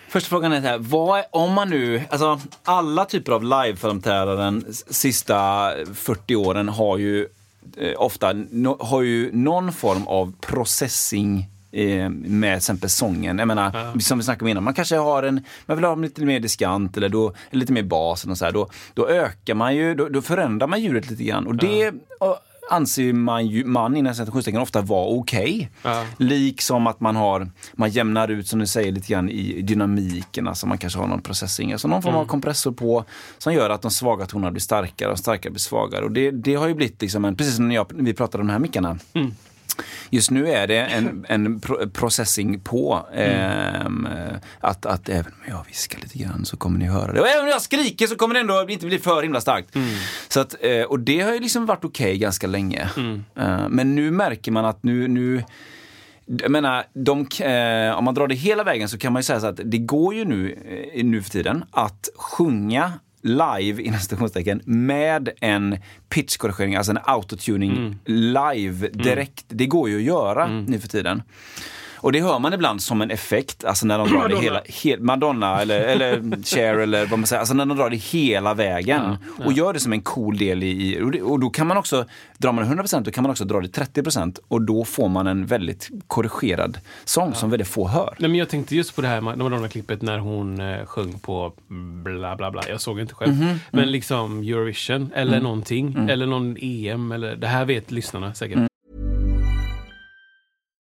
[0.09, 5.71] första frågan är så här, vad om man nu, alltså alla typer av liveframträdanden sista
[5.95, 7.29] 40 åren har ju
[7.77, 13.39] eh, ofta no, har ju någon form av processing eh, med till exempel sången.
[13.39, 16.25] Jag menar, som vi snackade om innan, man kanske har en, man vill ha lite
[16.25, 19.77] mer diskant eller, då, eller lite mer bas och så här, då, då ökar man
[19.77, 21.47] ju, då, då förändrar man ljudet lite grann.
[21.47, 22.39] Och det och,
[22.71, 25.71] anser man ju, man inom citationstecken ofta vara okej.
[25.83, 26.07] Ja.
[26.17, 30.67] Liksom att man har, man jämnar ut som du säger lite grann i dynamiken, alltså
[30.67, 33.05] man kanske har någon processing, alltså någon form av kompressor på
[33.39, 36.05] som gör att de svaga tonerna blir starkare och starkare blir svagare.
[36.05, 38.41] Och det, det har ju blivit liksom en, precis som när, jag, när vi pratade
[38.41, 38.99] om de här mickarna.
[40.11, 43.07] Just nu är det en, en pro processing på.
[43.15, 44.09] ehm,
[44.61, 47.21] att, att även om jag viskar lite grann så kommer ni höra det.
[47.21, 49.77] Och även om jag skriker så kommer det ändå inte bli för himla starkt.
[50.29, 52.89] Så att, eh, och det har ju liksom varit okej ganska länge.
[53.37, 55.43] Eh, men nu märker man att nu, nu
[56.27, 59.41] jag menar, de, eh, om man drar det hela vägen så kan man ju säga
[59.41, 60.59] så att det går ju nu,
[60.95, 65.79] eh, nu för tiden att sjunga live inom citationstecken med en
[66.09, 69.45] pitchkorrigering, alltså en autotuning live direkt.
[69.49, 71.23] Det går ju att göra nu för tiden.
[72.03, 74.97] Och det hör man ibland som en effekt, alltså när de drar det hela, he,
[74.99, 79.03] Madonna eller, eller Cher eller vad man säger, alltså när de drar det hela vägen
[79.03, 79.45] Ja, ja.
[79.45, 82.05] och gör det som en cool del i, och, det, och då kan man också,
[82.39, 85.47] drar man 100% då kan man också dra det 30% och då får man en
[85.47, 88.15] väldigt korrigerad sång som väldigt få hör.
[88.19, 91.53] Nej, men jag tänkte just på det här Madonna-klippet när hon eh, sjöng på
[92.05, 92.63] bla bla bla.
[92.69, 93.33] Jag såg inte själv.
[93.33, 93.89] Mhm, Men mm.
[93.93, 96.09] liksom Eurovision eller någonting.
[96.11, 97.13] Eller någon EM.
[97.13, 98.57] Eller, det här vet lyssnarna säkert.
[98.57, 98.69] Mm.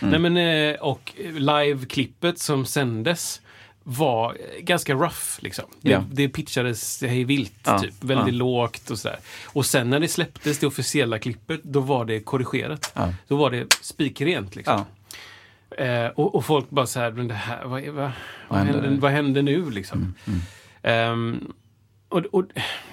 [0.00, 3.40] Nej, men, eh, och live-klippet som sändes
[3.82, 5.38] var ganska rough.
[5.38, 5.64] Liksom.
[5.80, 6.04] Det, Ja.
[6.12, 7.94] det pitchades hej vilt, Ja, typ.
[8.04, 8.38] väldigt ja.
[8.38, 9.18] lågt och sådär.
[9.46, 12.92] Och sen när det släpptes, det officiella klippet, då var det korrigerat.
[12.94, 13.14] Ja.
[13.28, 14.56] Då var det spikrent.
[14.56, 14.84] Liksom.
[15.78, 18.10] Eh, och, och folk bara så här, men det här, vad, vad,
[18.48, 20.14] vad, nu?" vad händer nu liksom?
[20.26, 20.40] Mm,
[20.82, 21.52] Ehm,
[22.08, 22.44] och, och,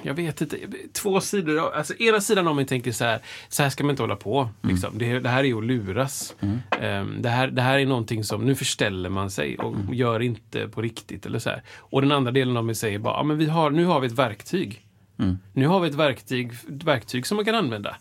[0.04, 0.58] jag vet inte,
[0.94, 1.74] två sidor.
[1.74, 4.40] Alltså, ena sidan om mig tänker så här, så här ska man inte hålla på.
[4.42, 4.76] Mm.
[4.76, 4.98] Liksom.
[4.98, 6.36] Det, det här är ju att luras.
[6.82, 9.94] Ehm, det, här, det här är någonting som, nu förställer man sig och Mm.
[9.94, 11.26] gör inte på riktigt.
[11.26, 11.64] Eller så här.
[11.78, 14.08] Och den andra delen av mig säger bara, ja, men vi har, nu har vi
[14.08, 14.82] ett verktyg.
[15.20, 15.38] Mm.
[15.54, 17.96] Nu har vi ett verktyg, ett verktyg som man kan använda.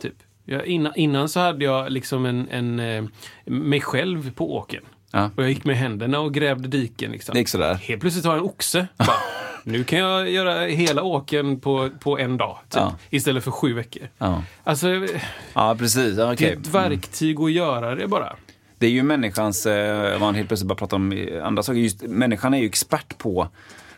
[0.00, 0.14] Typ.
[0.44, 3.04] Jag, innan, innan så hade jag liksom en, en, eh,
[3.44, 4.82] mig själv på åken.
[5.12, 5.30] Ja.
[5.36, 7.10] Och jag gick med händerna och grävde diken.
[7.12, 7.32] Liksom.
[7.32, 7.74] Det gick sådär.
[7.74, 8.86] Helt plötsligt har jag en oxe.
[8.96, 9.08] Bara,
[9.68, 12.58] nu kan jag göra hela åken på, på en dag.
[12.68, 12.94] Typ, Ja.
[13.10, 14.02] Istället för sju veckor.
[14.18, 15.08] Ja, Alltså, det
[15.54, 16.18] ja precis.
[16.18, 16.52] Ja, är okej.
[16.52, 18.36] ett verktyg att göra det bara.
[18.78, 21.78] Det är ju människans, eh, man helt plötsligt bara pratar om eh, andra saker.
[21.80, 23.48] Just, människan är ju expert på,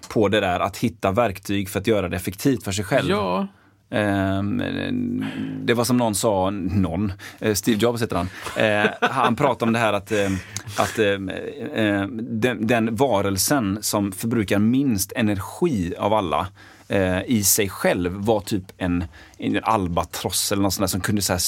[0.08, 3.10] på det där att hitta verktyg för att göra det effektivt för sig själv.
[3.10, 3.46] Ja,
[3.90, 5.24] Ehm,
[5.64, 8.28] det var som någon sa, någon, eh, Steve Jobs heter han.
[8.56, 10.36] Eh, han pratade om det här att, ehm,
[10.78, 11.28] att ehm,
[11.74, 16.46] eh, den, den varelsen som förbrukar minst energi av alla
[16.90, 19.04] eh, i sig själv var typ en,
[19.38, 21.38] en albatross eller något sånt där som kunde så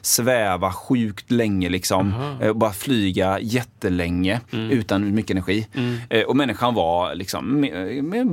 [0.00, 2.12] sväva sjukt länge liksom.
[2.40, 5.66] Eh, och bara flyga jättelänge utan mycket energi.
[6.10, 7.66] Eh, och människan var liksom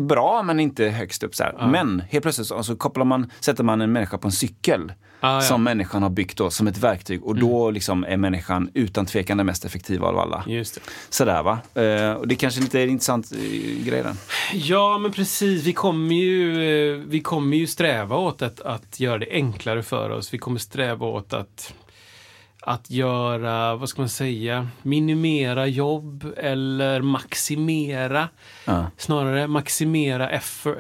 [0.07, 1.35] bra men inte högst upp.
[1.35, 1.67] Så här.
[1.67, 4.91] Men helt plötsligt så, så kopplar man, sätter man en människa på en cykel
[5.25, 5.31] Ah, ja.
[5.35, 5.41] Mm.
[5.47, 7.23] som människan har byggt då, som ett verktyg.
[7.23, 10.43] Och då liksom är människan utan tvekan den mest effektiva av alla.
[10.47, 10.81] just det.
[11.09, 11.59] Sådär va.
[11.81, 14.15] Eh, och det kanske lite är en intressant eh, grej den.
[14.53, 15.63] Ja, men precis.
[15.63, 16.51] Vi kommer ju,
[16.93, 20.33] eh, vi kommer ju sträva åt att, att göra det enklare för oss.
[20.33, 21.73] Vi kommer sträva åt att,
[22.61, 28.29] att göra, vad ska man säga, minimera jobb eller maximera.
[28.65, 28.85] Ja.
[28.97, 30.77] Snarare maximera, effort,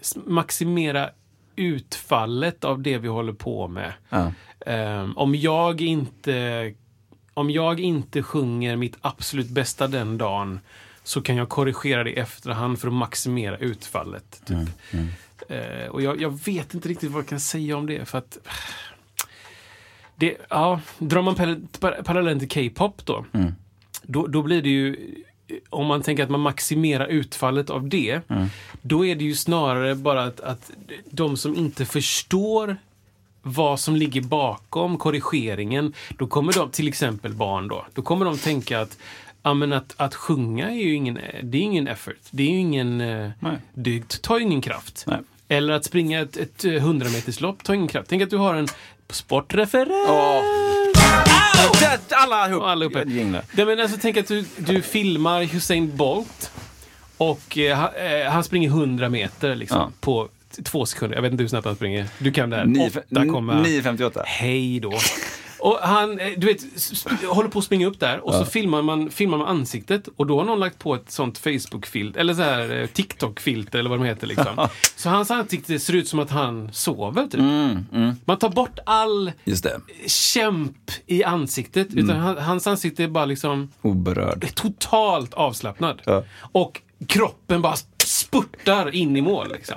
[0.00, 1.10] s- maximera
[1.56, 3.92] utfallet av det vi håller på med.
[4.08, 4.32] Ja.
[4.66, 6.74] Ehm, om jag inte
[7.34, 10.60] om jag inte sjunger mitt absolut bästa den dagen
[11.04, 14.42] så kan jag korrigera det i efterhand för att maximera utfallet.
[14.44, 14.68] Typ.
[15.48, 18.04] Eh, och jag, jag vet inte riktigt vad jag kan säga om det.
[18.08, 18.38] för att
[20.16, 23.24] det, ja, Drar man parallell- par- parallellen till K-pop då,
[24.02, 25.14] då, då blir det ju
[25.70, 28.20] om man tänker att man maximerar utfallet av det,
[28.82, 30.70] då är det ju snarare bara att, att
[31.10, 32.76] de som inte förstår
[33.42, 38.38] vad som ligger bakom korrigeringen, då kommer de, till exempel barn då, då kommer de
[38.38, 38.98] tänka att
[39.42, 42.16] Ja, men att, att sjunga är ju ingen, det är ingen effort.
[42.30, 43.56] Det är ju ingen, eh, Nej.
[43.74, 45.04] det tar ju ingen kraft.
[45.06, 45.18] Nej.
[45.48, 48.08] Eller att springa ett, ett eh, 100 meterslopp tar ingen kraft.
[48.08, 48.68] Tänk att du har en
[49.10, 50.08] sportreferent.
[50.08, 50.81] Alla
[51.66, 52.62] ihop!
[52.62, 53.00] Och allihopa.
[53.02, 53.42] Ett gäng där.
[53.52, 56.50] Nej, men alltså, tänk att du, du filmar Usain Bolt
[57.16, 59.90] och eh, eh, han springer 100 meter liksom, Ja.
[60.00, 60.28] på
[60.64, 61.16] två sekunder.
[61.16, 62.06] Jag vet inte hur snabbt han springer.
[62.18, 62.64] Du kan det här.
[62.64, 64.22] Nio- 8, komma- 9.58.
[64.26, 64.92] Hej då.
[65.62, 66.60] Och han, eh, du vet,
[67.28, 70.38] håller på att springa upp där och så filmar man, filmar man ansiktet och då
[70.38, 74.04] har någon lagt på ett sånt Facebook-filter, eller så här eh, TikTok-filter eller vad de
[74.04, 74.68] heter liksom.
[74.96, 77.40] så hans ansikte ser ut som att han sover typ.
[78.24, 79.32] Man tar bort all
[80.06, 84.54] kämp i ansiktet, utan han, hans ansikte är bara liksom Oberörd.
[84.54, 86.02] totalt avslappnad.
[86.04, 86.24] Ja.
[86.52, 89.52] Och kroppen bara spurtar in i mål.
[89.52, 89.76] Liksom.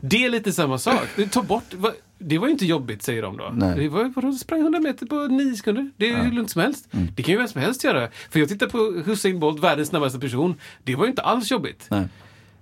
[0.00, 1.08] Det är lite samma sak.
[1.30, 1.74] Ta bort,
[2.18, 3.50] det var ju inte jobbigt, säger de då.
[3.54, 3.78] Nej.
[3.78, 5.90] Det var, vadå, sprang 100 meter på 9 sekunder.
[5.96, 6.88] Det är hur lugnt som helst.
[6.92, 7.08] Mm.
[7.16, 8.08] Det kan ju vem som helst göra.
[8.30, 10.54] För jag tittar på Hussein Bolt, världens snabbaste person.
[10.84, 11.86] Det var ju inte alls jobbigt.
[11.90, 12.04] Nej.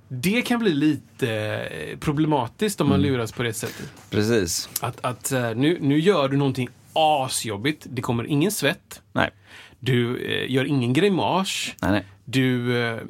[0.09, 3.13] Det kan bli lite eh, problematiskt om man Mm.
[3.13, 3.93] luras på det sättet.
[4.11, 4.69] Precis.
[4.81, 7.87] Att, att eh, nu, nu gör du någonting asjobbigt.
[7.91, 9.03] Det kommer ingen svett.
[9.13, 9.31] Nej.
[9.79, 11.75] Du eh, gör ingen grimas.
[11.83, 12.05] Nej, nej.
[12.25, 13.01] Du, eh,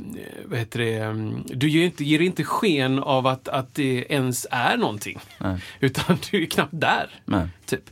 [0.45, 4.47] vad heter det, mm, du ger inte, ger inte sken av att, att det ens
[4.51, 5.19] är någonting.
[5.39, 5.61] Nej.
[5.81, 7.11] Utan du är knappt där.
[7.67, 7.91] Typ.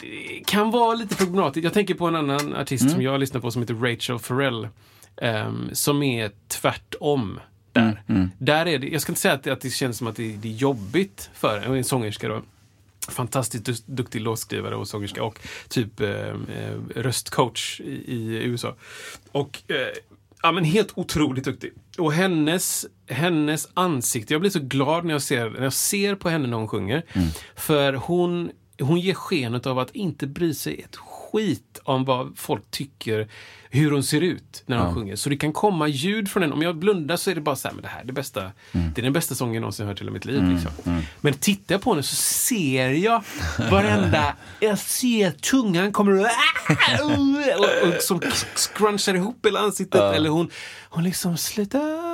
[0.00, 1.64] Det kan vara lite problematiskt.
[1.64, 2.94] Jag tänker på en annan artist Mm.
[2.94, 4.68] som jag lyssnar på som heter Rachel Farrell.
[5.22, 7.40] ehm, som är tvärtom
[7.72, 8.02] där.
[8.08, 10.16] Mm, Där är det, jag ska inte säga att det, att det känns som att
[10.16, 12.42] det, det är jobbigt för en, en sångerska då.
[13.08, 15.38] Fantastiskt dus- duktig låtskrivare och sångerska och
[15.68, 16.34] typ eh, eh,
[16.94, 18.74] röstcoach i, i USA.
[19.32, 19.76] Och eh,
[20.42, 21.72] ja, men helt otroligt duktig.
[21.98, 26.28] Och hennes, hennes ansikte, jag blir så glad när jag ser, när jag ser på
[26.28, 27.02] henne när hon sjunger.
[27.56, 28.50] För hon,
[28.80, 30.96] hon ger skenet av att inte bry sig ett
[31.32, 33.28] skit om vad folk tycker,
[33.70, 35.16] hur hon ser ut när hon sjunger.
[35.16, 36.54] Så det kan komma ljud från henne.
[36.54, 38.52] Om jag blundar så är det bara så här, men det här är det bästa.
[38.72, 40.42] Det är den bästa sången jag någonsin hört i hela mitt liv.
[40.52, 41.02] Liksom.
[41.20, 43.22] Men tittar jag på henne så ser jag
[43.70, 46.26] varenda, jag ser tungan kommer och,
[47.94, 48.20] och som
[48.54, 50.00] scrunchar ihop hela ansiktet.
[50.00, 50.50] Eller hon,
[50.90, 52.07] hon liksom slutar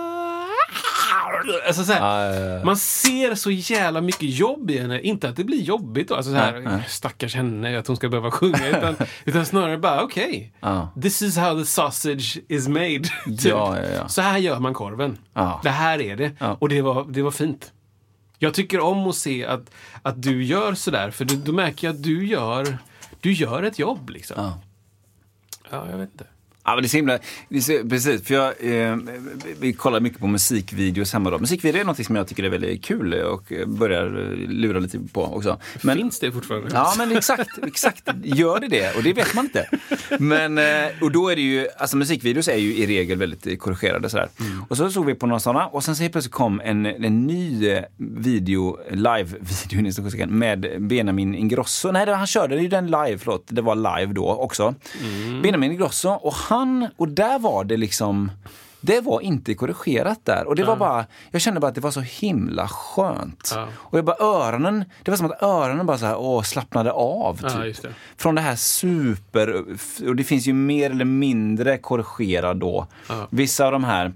[1.67, 2.65] Alltså så här, Ja, ja, ja.
[2.65, 5.01] Man ser så jävla mycket jobb i henne.
[5.01, 6.15] Inte att det blir jobbigt då.
[6.15, 6.85] Alltså så här, Nej, nej.
[6.89, 8.69] stackars henne att hon ska behöva sjunga.
[8.69, 10.53] Utan, utan snarare bara, okej.
[10.61, 10.89] Ja.
[11.03, 12.99] This is how the sausage is made.
[12.99, 13.11] typ.
[13.45, 14.09] Ja, ja, ja.
[14.09, 15.19] Så här gör man korven.
[15.35, 15.61] Ja.
[15.63, 16.33] Det här är det.
[16.39, 16.57] Ja.
[16.61, 17.73] Och det var, det var fint.
[18.39, 19.71] Jag tycker om att se att,
[20.03, 21.11] att du gör sådär.
[21.11, 22.79] För då, då märker jag att du gör,
[23.21, 24.11] du gör ett jobb.
[24.11, 24.37] Liksom.
[24.39, 24.59] Ja.
[25.71, 26.25] Ja, jag vet inte.
[26.65, 28.97] Ja, men det är så himla, det är så, precis, för jag, eh,
[29.61, 31.39] vi kollar mycket på musikvideos hemma då.
[31.39, 35.25] Musikvideo är något som jag tycker är väldigt kul och börjar eh, lura lite på
[35.25, 35.61] också.
[35.83, 36.71] Men, Finns det fortfarande?
[36.73, 38.09] Ja, men exakt, exakt.
[38.23, 38.97] Gör det det?
[38.97, 39.69] Och det vet man inte.
[40.19, 40.65] Men, eh,
[41.01, 44.29] och då är det ju, alltså musikvideos är ju i regel väldigt eh, korrigerade sådär.
[44.69, 47.27] Och så såg vi på några sådana och sen så helt plötsligt kom en, en
[47.27, 51.93] ny eh, video, live-video med Benjamin Ingrosso.
[51.93, 54.75] Nej, det, han körde ju den live, förlåt, det var live då också.
[55.43, 56.54] Benjamin Ingrosso och han,
[56.97, 58.31] och där var det liksom
[58.87, 60.47] det var inte korrigerat där.
[60.47, 63.53] Och det var bara, jag kände bara att det var så himla skönt.
[63.55, 63.69] Ja.
[63.75, 67.35] Och jag bara öronen, det var som att öronen bara så här, åh, slappnade av.
[67.35, 67.51] Typ.
[67.55, 67.95] Ja, det.
[68.17, 69.65] Från det här super,
[70.09, 72.87] och det finns ju mer eller mindre korrigerat då.
[73.09, 73.27] Ja.
[73.31, 74.13] Vissa av de här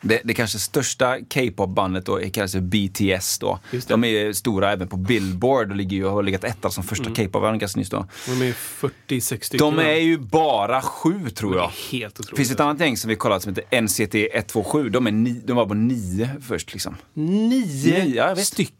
[0.00, 3.58] det, det kanske största K-pop-bandet då kallas för BTS då.
[3.70, 3.88] Det.
[3.88, 7.14] De är stora även på Billboard och ligger ju, har legat etta som första Mm.
[7.14, 8.06] K-pop-band ganska nyss då.
[8.26, 9.76] De är 46 stycken.
[9.76, 11.64] De är ju bara sju tror Det jag.
[11.66, 12.30] är helt otroligt.
[12.30, 14.88] Det finns ett annat gäng som vi kollat som heter NCT 127.
[14.88, 16.96] De, är ni, de var på nio först liksom.
[17.14, 18.38] Nio Nio, vet.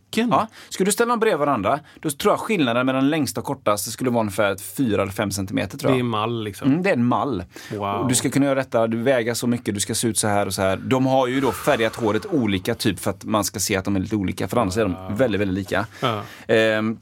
[0.08, 0.28] Stycken?
[0.30, 3.46] Ja, skulle du ställa dem bredvid varandra, då tror jag skillnaden mellan den längsta och
[3.46, 6.68] kortaste skulle vara ungefär 4 eller 5 centimeter tror Det är mall liksom.
[6.68, 7.44] Mm, det är en mall.
[7.72, 8.08] Wow.
[8.08, 10.46] Du ska kunna göra detta, du väger så mycket, du ska se ut så här
[10.46, 10.76] och så här.
[10.76, 13.96] De har ju då färgat håret olika typ för att man ska se att de
[13.96, 15.86] är lite olika, för annars är de väldigt, väldigt lika.
[16.00, 16.22] Ja.
[16.46, 16.98] Ehm,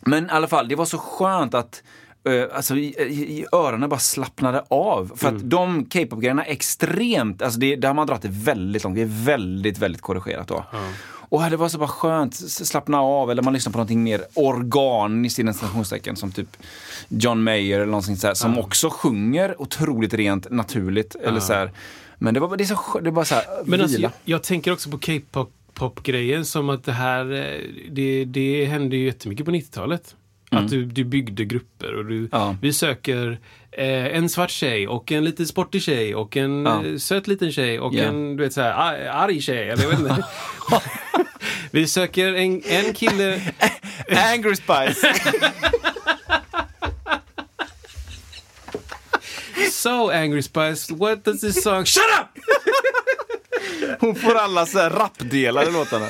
[0.00, 1.82] men i alla fall, det var så skönt att
[2.24, 5.12] eh, Alltså i, i, öronen bara slappnade av.
[5.16, 8.96] För att de K-pop-grejerna är extremt, alltså det, där har man dragit det väldigt långt.
[8.96, 10.64] Det är väldigt, väldigt korrigerat då.
[11.30, 15.38] Och det var så bara skönt, slappna av eller man lyssnar på någonting mer organiskt
[15.38, 16.56] inom citationstecken som typ
[17.08, 21.14] John Mayer eller någonting så här, som också sjunger otroligt rent naturligt.
[21.14, 21.70] Eller så här.
[22.18, 24.72] Men det var det är så det var så här, Men alltså, jag, jag tänker
[24.72, 27.60] också på K-pop-grejen som att det här, eh,
[27.90, 30.14] det, det hände ju jättemycket på 90-talet.
[30.50, 32.28] Att du, du byggde grupper och du, Mm.
[32.32, 32.56] Ja.
[32.60, 33.38] vi söker
[33.72, 36.84] eh, en svart tjej och en lite sportig tjej och en Ja.
[36.86, 38.04] eh, söt liten tjej och Ja.
[38.04, 39.68] en du vet, så här, ar- arg tjej.
[39.70, 40.24] Eller jag vet inte.
[41.70, 43.40] vi söker en, en kille...
[44.34, 45.14] Angry Spice!
[49.70, 51.84] So angry Spice, what does this song...
[51.84, 52.28] Shut up!
[54.00, 56.06] Hon får alla så här rapdelar i låtarna.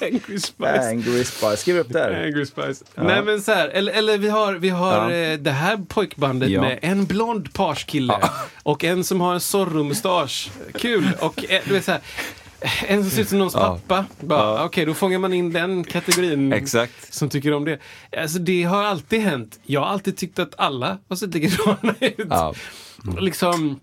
[0.00, 0.88] angry Spice.
[0.88, 2.24] Angry Spice, skriv upp det här.
[2.24, 2.84] Angry Spice.
[2.94, 5.16] Nej men så här, eller, eller vi har, vi har Ja.
[5.16, 6.60] eh, det här pojkbandet Ja.
[6.60, 8.18] med en blond parskille
[8.62, 10.50] och en som har en Zorro-mustasch.
[10.78, 11.08] Kul.
[11.20, 12.00] Och eh, du vet så här,
[12.86, 13.80] En som ser ut som någons Ja.
[13.88, 14.04] pappa.
[14.20, 14.64] Bara, Ja.
[14.64, 16.52] Okej, då fångar man in den kategorin.
[16.52, 17.14] Exakt.
[17.14, 17.78] Som tycker om det.
[18.16, 19.58] Alltså det har alltid hänt.
[19.66, 22.14] Jag har alltid tyckt att alla har sett likadana ut.
[22.30, 22.54] Ja.
[23.18, 23.80] Liksom,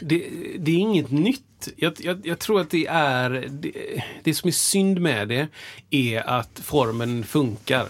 [0.00, 0.26] det,
[0.58, 1.42] det är inget nytt.
[1.76, 3.46] Jag, jag, jag tror att det är...
[3.50, 5.48] Det, det som är synd med det
[5.90, 7.86] är att formen funkar.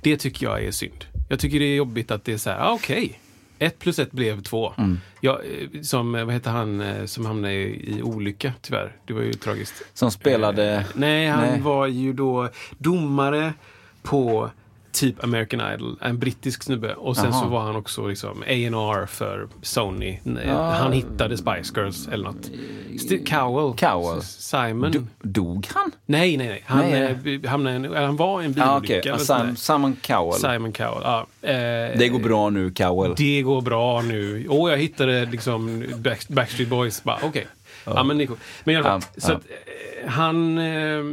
[0.00, 1.04] Det tycker jag är synd.
[1.28, 3.18] Jag tycker det är jobbigt att det är så här, ah, okej.
[3.58, 4.72] Ett plus ett blev två.
[5.20, 8.96] Jag, eh, som, vad heter han eh, som hamnade i, i olycka tyvärr?
[9.06, 9.82] Det var ju tragiskt.
[9.94, 10.74] Som spelade...
[10.74, 11.60] Eh, nej, han Nej.
[11.60, 13.54] var ju då domare
[14.02, 14.50] på
[14.92, 15.96] typ American Idol.
[16.00, 16.94] En brittisk snubbe.
[16.94, 17.42] Och sen Jaha.
[17.42, 20.18] så var han också liksom A&R för Sony.
[20.44, 20.70] Eh, Ah.
[20.72, 22.50] Han hittade Spice Girls eller något.
[22.94, 23.74] St- Cowell.
[23.76, 24.22] Cowell.
[24.22, 24.92] Simon.
[24.92, 25.90] Do, dog han?
[26.06, 26.62] nej, nej, nej.
[26.66, 27.40] Han, Nej.
[27.44, 29.08] eh, hamnade, han var i en Ja, bilolycka.
[29.08, 29.54] eller Sam, sådär.
[29.78, 30.40] Simon Cowell.
[30.40, 31.26] Simon Cowell, ja.
[31.42, 31.52] Eh,
[31.98, 33.14] Det går bra nu, Cowell.
[33.16, 34.48] det går bra nu.
[34.48, 37.02] Och jag hittade liksom Back, Backstreet Boys.
[37.22, 37.46] Okej.
[37.84, 38.04] Ja.
[38.04, 38.40] men coolt.
[38.64, 41.04] Men i alla fall, så att, eh, han, eh,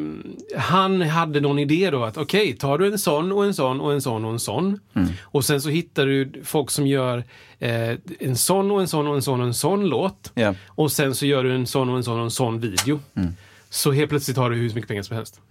[0.60, 3.94] han hade någon idé då att okej, tar du en sån och en sån och
[3.94, 4.80] en sån och en sån.
[4.94, 5.10] Mm.
[5.22, 7.24] Och sen så hittar du folk som gör
[7.60, 10.32] eh, en sån och en sån och en sån och en sån låt.
[10.34, 10.56] Ja.
[10.68, 13.00] Och sen så gör du en sån och en sån och en sån video.
[13.16, 13.34] Mm.
[13.70, 15.42] Så helt plötsligt har du hur mycket pengar som helst.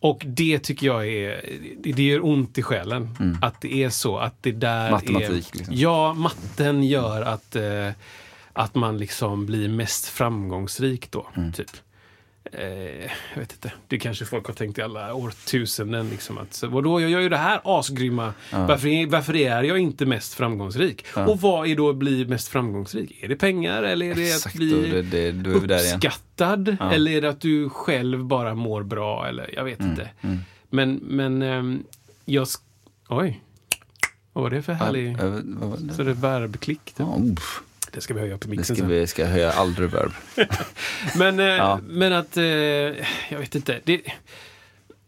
[0.00, 1.40] Och det tycker jag är,
[1.78, 3.38] det, gör ont i själen.
[3.42, 4.92] Att det är så, att det där Mm.
[4.92, 5.58] Matematik, är...
[5.58, 5.74] liksom.
[5.74, 7.88] Ja, matten gör att, eh,
[8.58, 11.26] att man liksom blir mest framgångsrik då.
[11.36, 11.52] Mm.
[11.52, 11.70] Typ.
[12.52, 12.64] Eh,
[13.34, 13.72] jag vet inte.
[13.88, 16.08] Det kanske folk har tänkt i alla årtusenden.
[16.10, 18.34] Liksom, att, vadå, jag gör ju det här asgrymma.
[18.52, 21.04] Varför, är- varför är jag inte mest framgångsrik?
[21.14, 23.22] Och vad är då att bli mest framgångsrik?
[23.22, 25.46] Är det pengar eller är det Exakt, att bli det- det- igen.
[25.96, 26.76] uppskattad?
[26.92, 29.28] Eller är det att du själv bara mår bra?
[29.28, 30.10] Eller jag vet Mm, inte.
[30.70, 31.82] Men, men ehm,
[32.24, 32.46] jag...
[33.08, 33.40] Oj.
[34.32, 35.16] Vad var det för härlig...
[35.20, 35.24] Ja,
[35.78, 35.94] det?
[35.94, 36.84] Så det är verbklick.
[36.84, 36.94] Typ.
[36.98, 37.62] Ja, uff.
[37.92, 38.88] Det ska vi höja på Det mixen ska sen.
[38.88, 40.12] vi ska höja all reverb.
[41.18, 41.80] Men, eh, Ja.
[41.88, 43.80] men att, eh, jag vet inte.
[43.84, 44.00] Det,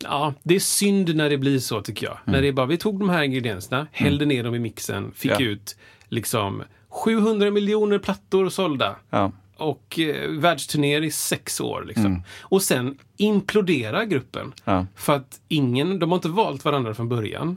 [0.04, 2.18] ja, det är synd när det blir så tycker jag.
[2.24, 5.30] När det är bara, vi tog de här ingredienserna, hällde ner dem i mixen, fick
[5.30, 5.40] Ja.
[5.40, 5.76] ut
[6.08, 8.96] liksom 700 miljoner plattor sålda.
[9.10, 9.32] Ja.
[9.56, 11.84] Och eh, världsturnéer i sex år.
[11.88, 12.22] Liksom.
[12.40, 14.52] Och sen implodera gruppen.
[14.96, 17.56] För att ingen, de har inte valt varandra från början.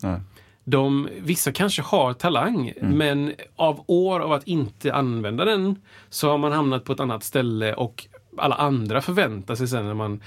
[0.63, 5.75] De, vissa kanske har talang, men av år av att inte använda den
[6.09, 8.07] så har man hamnat på ett annat ställe och
[8.37, 10.21] alla andra förväntar sig sen när man,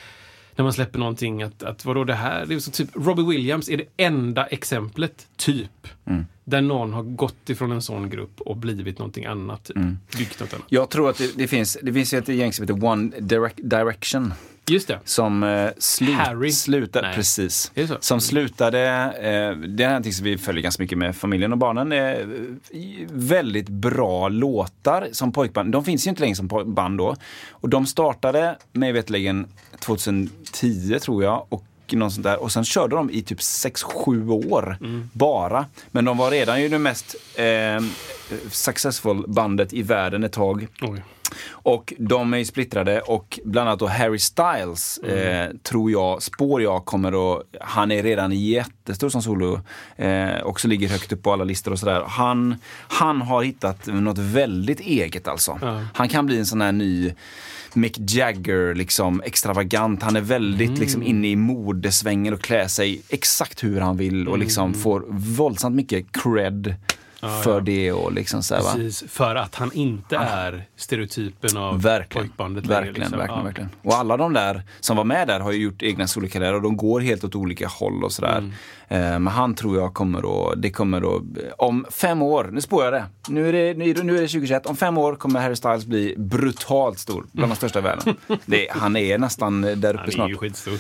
[0.57, 2.47] när man släpper någonting att, att vadå det här?
[2.47, 5.89] Det är så typ, Robbie Williams är det enda exemplet, typ,
[6.47, 9.65] där någon har gått ifrån en sån grupp och blivit någonting annat.
[9.65, 9.77] Typ.
[10.19, 10.67] Byggt något annat.
[10.69, 14.35] Jag tror att det, det finns, det finns ett gäng som heter One Direct, Direction.
[14.69, 14.99] Just det.
[15.05, 16.53] Som eh, slut, Harry?
[16.53, 17.17] slutade, Nej.
[17.17, 17.73] precis.
[18.01, 21.93] Som slutade, eh, det är någonting som vi följer ganska mycket med familjen och barnen.
[21.93, 22.27] Eh,
[23.11, 25.73] väldigt bra låtar som pojkband.
[25.73, 27.17] De finns ju inte längre som band då.
[27.51, 29.47] Och de startade, mig veterligen
[29.81, 31.47] 2010 tror jag.
[31.49, 32.43] Och något sånt där.
[32.43, 35.11] Och sen körde de i typ 6-7 år Mm.
[35.13, 35.67] bara.
[35.91, 37.81] Men de var redan ju det mest eh,
[38.51, 40.67] successful bandet i världen ett tag.
[40.81, 41.03] Oj.
[41.51, 46.63] Och de är ju splittrade och bland annat då Harry Styles eh, tror jag, spår
[46.63, 49.61] jag kommer att, han är redan jättestor som solo,
[49.97, 52.05] eh, också ligger högt upp på alla listor och sådär.
[52.09, 52.57] Han,
[52.89, 55.59] han har hittat något väldigt eget alltså.
[55.63, 55.81] Ja.
[55.95, 57.15] Han kan bli en sån här ny
[57.77, 60.03] Mick Jagger, liksom extravagant.
[60.03, 64.39] Han är väldigt liksom inne i modesvängen och klär sig exakt hur han vill och
[64.39, 66.75] liksom får våldsamt mycket cred
[67.29, 68.63] för det och liksom så här?
[68.63, 73.19] Precis, för att han inte är stereotypen av Verkligen, pojkbandet längre, verkligen, liksom.
[73.19, 73.45] verkligen, Ja.
[73.45, 73.71] verkligen.
[73.83, 76.77] Och alla de där som var med där har ju gjort egna solokarriärer och de
[76.77, 78.39] går helt åt olika håll och sådär.
[78.39, 78.53] Mm.
[78.89, 81.23] Eh, men han tror jag kommer att, det kommer att,
[81.59, 83.05] om fem år, nu spår jag det.
[83.29, 85.57] Nu är det, nu är det, nu är det 2021, om fem år kommer Harry
[85.57, 88.17] Styles bli brutalt stor, bland de största i världen.
[88.47, 90.31] Det, han är nästan där uppe Han är snart.
[90.31, 90.75] ju skitstor.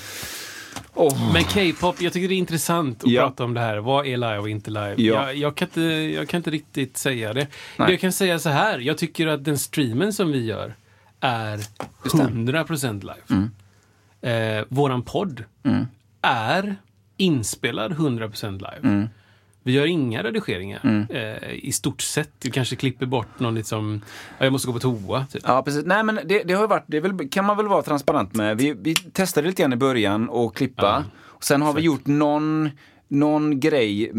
[0.97, 1.33] Åh.
[1.33, 3.23] Men K-pop, jag tycker det är intressant att Ja.
[3.23, 3.77] prata om det här.
[3.79, 4.95] Vad är live och inte live?
[4.97, 5.27] Ja.
[5.27, 5.81] Jag, jag, kan inte,
[6.15, 7.47] jag kan inte riktigt säga det.
[7.77, 7.91] Nej.
[7.91, 10.75] Jag kan säga så här, jag tycker att den streamen som vi gör
[11.21, 11.59] är
[12.05, 13.49] 100% live.
[14.59, 15.45] Eh, våran podd
[16.23, 16.77] är
[17.17, 19.09] inspelad 100% live.
[19.67, 22.31] Vi gör inga redigeringar eh, i stort sett.
[22.43, 24.01] Vi kanske klipper bort någon liksom,
[24.39, 25.27] ja, jag måste gå på toa.
[25.33, 25.43] Typ.
[25.47, 25.85] Ja, precis.
[25.87, 28.59] Nej, men det, det har varit, det väl, kan man väl vara transparent med.
[28.59, 31.05] Vi, vi testade lite grann i början och klippa.
[31.23, 32.71] Och sen har vi gjort någon,
[33.09, 34.11] någon grej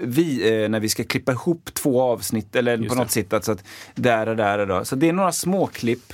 [0.00, 3.00] vi, eh, när vi ska klippa ihop två avsnitt eller Just på det.
[3.00, 3.32] något sätt.
[3.32, 3.64] Alltså att
[3.94, 4.84] där och där och där.
[4.84, 6.12] Så det är några småklipp.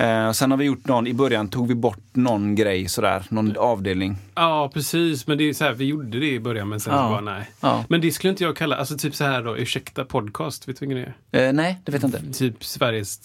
[0.00, 3.56] Eh, sen har vi gjort någon, i början tog vi bort någon grej sådär, någon
[3.56, 4.16] avdelning.
[4.34, 5.26] Ja, precis.
[5.26, 7.02] Men det är så här, vi gjorde det i början, men sen Ja.
[7.02, 7.50] så bara nej.
[7.60, 7.84] Ja.
[7.88, 10.86] Men det skulle inte jag kalla, alltså typ så här då, ursäkta podcast, vet du
[10.86, 11.46] vilken det är?
[11.48, 12.38] Eh, nej, det vet jag inte.
[12.38, 13.20] Typ Sveriges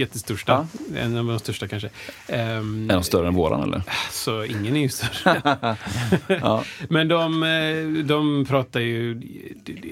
[0.00, 0.66] jättestörsta,
[0.96, 1.88] en av de största kanske.
[2.28, 3.82] Ehm, Är de större än våran eller?
[4.10, 5.76] Så ingen är ju större.
[6.88, 9.20] Men de, eh, de pratar ju,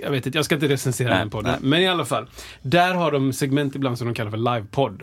[0.03, 1.51] jag vet inte, jag ska inte recensera Nej, den podden.
[1.61, 1.71] nej.
[1.71, 2.27] Men i alla fall,
[2.63, 5.03] där har de segment ibland som de kallar för livepodd.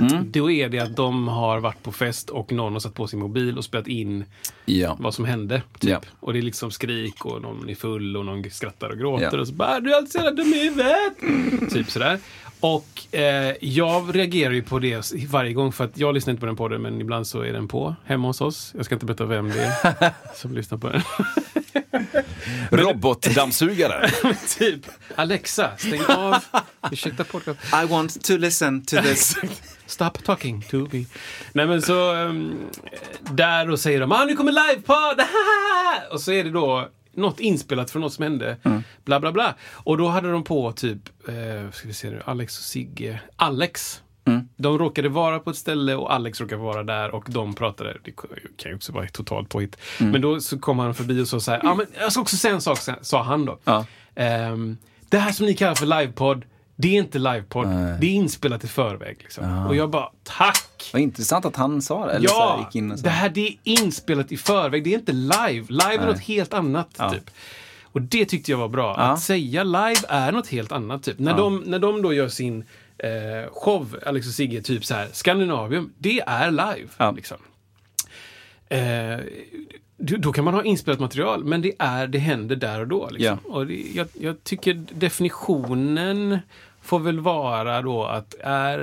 [0.00, 0.30] Mm.
[0.32, 3.18] Då är det att de har varit på fest och någon har satt på sin
[3.18, 4.24] mobil och spelat in
[4.64, 4.96] Ja.
[5.00, 5.62] vad som hände.
[5.78, 5.90] Typ.
[5.90, 6.00] Ja.
[6.20, 9.28] Och det är liksom skrik och någon är full och någon skrattar och gråter.
[9.32, 9.40] Ja.
[9.40, 11.72] Och så bara, du är alltid så jävla dum i huvudet.
[11.72, 12.18] typ sådär.
[12.60, 16.46] Och eh, jag reagerar ju på det varje gång för att jag lyssnar inte på
[16.46, 18.72] den podden men ibland så är den på hemma hos oss.
[18.76, 21.02] Jag ska inte berätta vem det är som lyssnar på den.
[22.70, 24.10] Robotdammsugare.
[24.58, 24.86] typ
[25.16, 26.36] Alexa, stäng av.
[26.92, 27.60] Ursäkta podcast.
[27.84, 29.36] I want to listen to this.
[29.88, 31.04] Stop talking to me.
[31.52, 32.58] Nej men så, um,
[33.30, 35.20] där då säger de ah, nu kommer livepodd!
[36.12, 38.56] och så är det då något inspelat från något som hände.
[39.04, 39.54] Bla bla bla.
[39.72, 43.20] Och då hade de på typ, eh, ska vi se nu, Alex och Sigge.
[43.36, 44.02] Alex.
[44.56, 47.96] De råkade vara på ett ställe och Alex råkade vara där och de pratade.
[48.04, 48.10] Det
[48.56, 49.76] kan ju också vara totalt påhitt.
[49.98, 52.36] Men då så kom han förbi och sa så här, ah, men jag ska också
[52.36, 53.58] säga en sak, sa han då.
[53.64, 53.86] Ja.
[54.14, 54.76] Ehm,
[55.08, 56.44] det här som ni kallar för livepodd,
[56.80, 57.66] det är inte livepodd.
[58.00, 59.16] Det är inspelat i förväg.
[59.18, 59.66] Liksom.
[59.66, 60.90] Och jag bara, tack!
[60.92, 62.12] Vad intressant att han sa det.
[62.12, 63.04] Eller så Ja, gick in och sa.
[63.04, 64.84] det här det är inspelat i förväg.
[64.84, 65.66] Det är inte live.
[65.68, 66.94] Live är något helt annat.
[67.12, 67.30] Typ.
[67.82, 68.94] Och det tyckte jag var bra.
[68.98, 69.02] Ja.
[69.02, 71.02] Att säga live är något helt annat.
[71.02, 71.18] Typ.
[71.18, 72.64] När, de, när de då gör sin
[72.98, 76.88] eh, show, Alex och Sigge, typ så här, Skandinavium, det är live.
[76.96, 77.10] Ja.
[77.10, 77.36] Liksom.
[78.68, 79.18] Eh,
[80.00, 83.08] då kan man ha inspelat material, men det, är, det händer där och då.
[83.10, 83.38] Liksom.
[83.38, 86.38] Och det, jag, jag tycker definitionen
[86.88, 88.78] får väl vara då att är,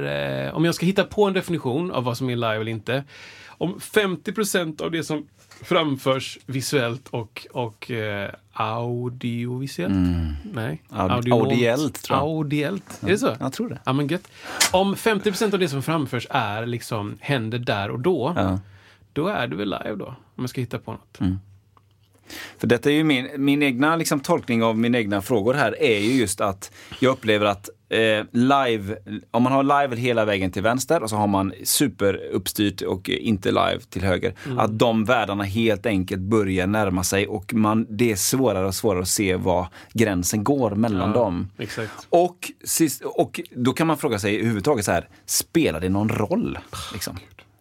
[0.47, 3.03] eh, om jag ska hitta på en definition av vad som är live eller inte.
[3.47, 5.28] Om 50% av det som
[5.64, 9.93] framförs visuellt och, och eh, audiovisuellt?
[10.53, 10.82] Nej.
[10.89, 12.28] Aud- audiellt, tror jag.
[12.28, 13.03] Audiellt.
[13.03, 13.36] Är det så?
[13.39, 13.80] Jag tror det.
[13.84, 14.28] Ja, men gött.
[14.72, 18.60] Om 50% av det som framförs är liksom händer där och då, Ja.
[19.14, 20.06] då är det väl live då?
[20.08, 21.20] Om jag ska hitta på något.
[22.57, 25.99] För detta är ju min, min egna liksom, tolkning av mina egna frågor här är
[25.99, 28.97] ju just att jag upplever att eh, live,
[29.32, 33.49] om man har live hela vägen till vänster och så har man superuppstyrt och inte
[33.49, 34.34] live till höger.
[34.57, 39.01] Att de världarna helt enkelt börjar närma sig och man, det är svårare och svårare
[39.01, 41.47] att se var gränsen går mellan dem.
[41.57, 42.07] Exakt.
[42.09, 46.59] Och, sist, och då kan man fråga sig överhuvudtaget så här, spelar det någon roll?
[46.93, 47.17] Liksom?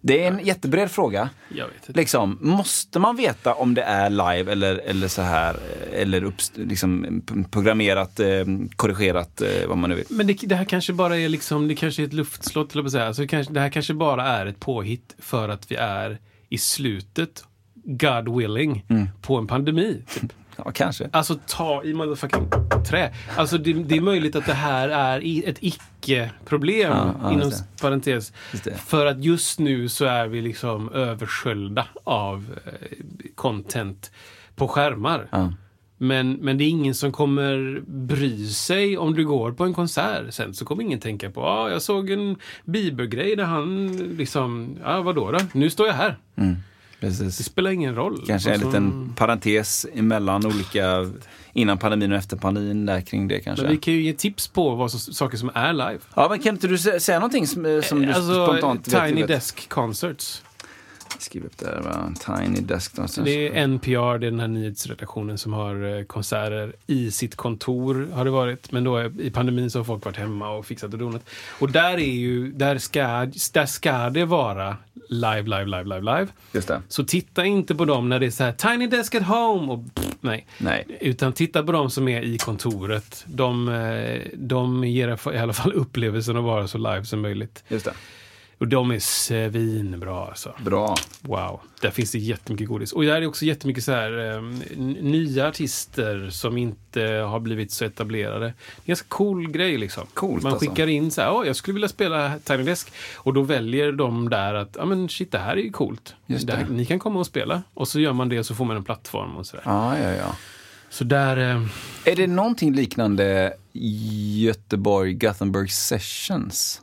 [0.07, 1.31] Det är en jättebred fråga.
[1.49, 2.01] Jag vet inte.
[2.01, 5.57] Liksom, måste man veta om det är live eller, eller så här,
[5.93, 8.45] eller upp, liksom, programmerat, eh,
[8.77, 10.05] korrigerat, eh, vad man nu vill.
[10.09, 13.07] Men det, det här kanske bara är liksom, det kanske är ett luftslott, eller säga.
[13.07, 16.59] Alltså, det, kanske, det här kanske bara är ett påhitt för att vi är i
[16.59, 17.45] slutet,
[17.75, 18.85] God willing,
[19.23, 20.03] på en pandemi.
[20.21, 20.33] Typ.
[20.57, 21.09] Ja, kanske.
[21.13, 22.51] Alltså ta i motherfucking
[22.87, 23.13] trä.
[23.37, 28.33] Alltså det, det är möjligt att det här är ett icke-problem, Ja, ja, inom parentes.
[28.87, 32.73] För att just nu så är vi liksom översköljda av eh,
[33.35, 34.11] content
[34.57, 35.29] på skärmar.
[35.31, 35.53] Ja.
[35.99, 40.35] Men, men det är ingen som kommer bry sig om du går på en konsert
[40.35, 40.55] sen.
[40.55, 45.03] Så kommer ingen tänka på, ah, jag såg en Bieber-grej där han liksom, ja, ah,
[45.03, 45.39] vadå då?
[45.53, 46.17] Nu står jag här.
[46.35, 46.57] Det
[47.05, 47.47] Precis.
[47.47, 48.25] spelar ingen roll.
[48.27, 51.11] Kanske en Alltså, liten parentes emellan olika,
[51.53, 53.63] innan pandemin och efter pandemin där kring det kanske.
[53.63, 55.99] Men vi kan ju ge tips på vad som, saker som är live.
[56.17, 59.05] Ja, men kan inte du sä- säga någonting som, eh, som du alltså, spontant vet?
[59.09, 59.29] Tiny vet?
[59.29, 60.43] Desk Concerts.
[61.19, 62.13] Skriv upp det va?
[62.27, 62.97] Tiny Desk.
[62.97, 63.25] någonstans.
[63.25, 68.09] Det är NPR, det är den här nyhetsredaktionen som har eh, konserter i sitt kontor,
[68.13, 68.73] har det varit.
[68.73, 71.23] Men då i pandemin så har folk varit hemma och fixat och donat.
[71.59, 73.03] Och där är ju, där ska,
[73.53, 74.77] där ska det vara
[75.21, 76.27] live, live, live, live, live.
[76.53, 76.83] Just det.
[76.89, 79.95] Så titta inte på dem när det är så här Tiny Desk at Home och
[79.95, 80.47] pff, nej.
[80.59, 80.87] Nej.
[81.01, 83.25] Utan titta på dem som är i kontoret.
[83.27, 87.65] De, eh, de ger i alla fall upplevelsen att vara så live som möjligt.
[87.69, 87.93] Just det.
[88.65, 90.55] Och de är svinbra alltså.
[90.65, 90.95] Bra.
[91.21, 92.93] Wow, där finns det jättemycket godis.
[92.93, 97.73] Och där är också jättemycket så här, eh, n- nya artister som inte har blivit
[97.73, 98.39] så etablerade.
[98.39, 100.07] Det är en ganska cool grej liksom.
[100.15, 100.69] Coolt, Man alltså.
[100.71, 102.93] skickar in så här, "Åh, jag skulle vilja spela Tiny Desk.
[103.17, 106.15] Och då väljer de där att, ja men shit, det här är ju coolt.
[106.27, 107.63] Just Det här, ni kan komma och spela.
[107.75, 109.63] Och så gör man det och så får man en plattform och sådär.
[109.67, 110.37] Ja, ja, ja.
[110.91, 111.67] Så där, eh,
[112.05, 113.53] Är det någonting liknande
[114.37, 116.81] Göteborg Gothenburg Sessions?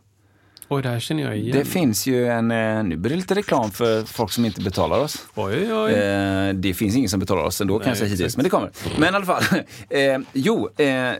[0.73, 1.57] Oj, det här känner jag igen.
[1.57, 4.99] Det finns ju en, eh, nu blir det lite reklam för folk som inte betalar
[4.99, 5.25] oss.
[5.35, 5.91] Oj, oj.
[5.93, 8.49] Eh, det finns ingen som betalar oss ändå kan jag Nej, säga hittills, men det
[8.49, 8.71] kommer.
[8.97, 9.43] Men i alla fall,
[9.89, 11.13] eh, jo, eh,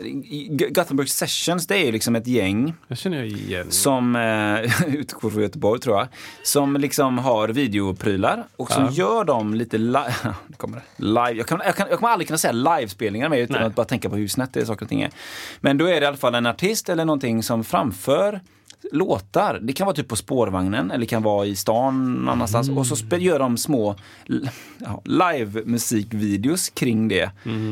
[0.70, 3.66] Gothenburg Sessions det är ju liksom ett gäng Det känner jag igen.
[3.72, 6.08] som, eh, utgår från Göteborg tror jag,
[6.44, 8.92] som liksom har videoprylar och som Ja.
[8.92, 10.00] gör dem lite li-
[10.48, 11.32] det kommer live.
[11.32, 13.66] Jag, kan, jag, kan, jag kommer aldrig kunna säga livespelningar med utan Nej.
[13.68, 15.12] att bara tänka på hur snett det är saker och ting är.
[15.60, 18.40] Men då är det i alla fall en artist eller någonting som framför
[18.92, 19.60] låtar.
[19.62, 22.70] Det kan vara typ på spårvagnen eller det kan vara i stan någon annanstans.
[22.70, 23.96] Och så gör de små
[24.80, 27.30] ja, live-musikvideos kring det.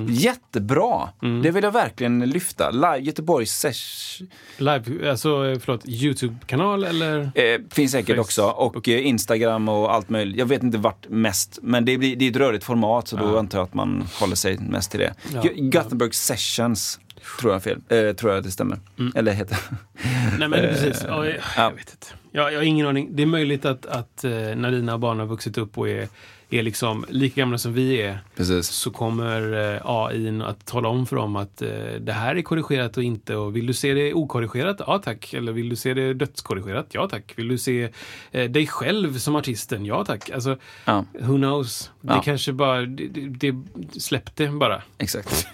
[0.10, 1.10] Jättebra!
[1.44, 2.70] Det vill jag verkligen lyfta.
[2.72, 4.24] Live, Göteborgs Sesh
[4.58, 5.30] Live, alltså
[5.60, 7.20] förlåt, YouTube-kanal eller?
[7.36, 8.26] Eh, finns säkert Facebook.
[8.26, 8.44] också.
[8.44, 10.38] Och eh, Instagram och allt möjligt.
[10.38, 11.60] Jag vet inte vart mest.
[11.62, 13.40] Men det, blir, det är ett rörigt format så då Ja.
[13.40, 15.14] antar jag att man håller sig mest till det.
[15.34, 15.44] Ja.
[15.56, 17.00] Gothenburg Sessions.
[17.40, 17.82] Tror jag fel.
[17.90, 18.80] Eh, tror jag att det stämmer.
[19.16, 19.58] Eller heter
[20.40, 21.06] Nej men precis.
[21.08, 21.64] Ja, jag, Eh, ja.
[21.64, 22.08] jag vet inte.
[22.32, 23.10] Jag, jag har ingen aning.
[23.16, 26.08] Det är möjligt att, att eh, när dina barn har vuxit upp och är,
[26.50, 28.68] är liksom lika gamla som vi är Precis.
[28.68, 31.58] så kommer eh, AI att tala om för dem att
[32.00, 33.36] det här är korrigerat och inte.
[33.36, 34.82] Och vill du se det okorrigerat?
[34.88, 35.34] Ja tack.
[35.34, 36.88] Eller vill du se det dödskorrigerat?
[36.92, 37.34] Ja tack.
[37.36, 37.90] Vill du se
[38.32, 39.86] dig själv som artisten?
[39.86, 40.30] Ja tack.
[40.30, 41.92] Alltså, Ja, who knows?
[42.02, 42.22] Det Ja.
[42.22, 44.82] kanske bara, det, det, det släppte bara.
[44.98, 45.48] exakt.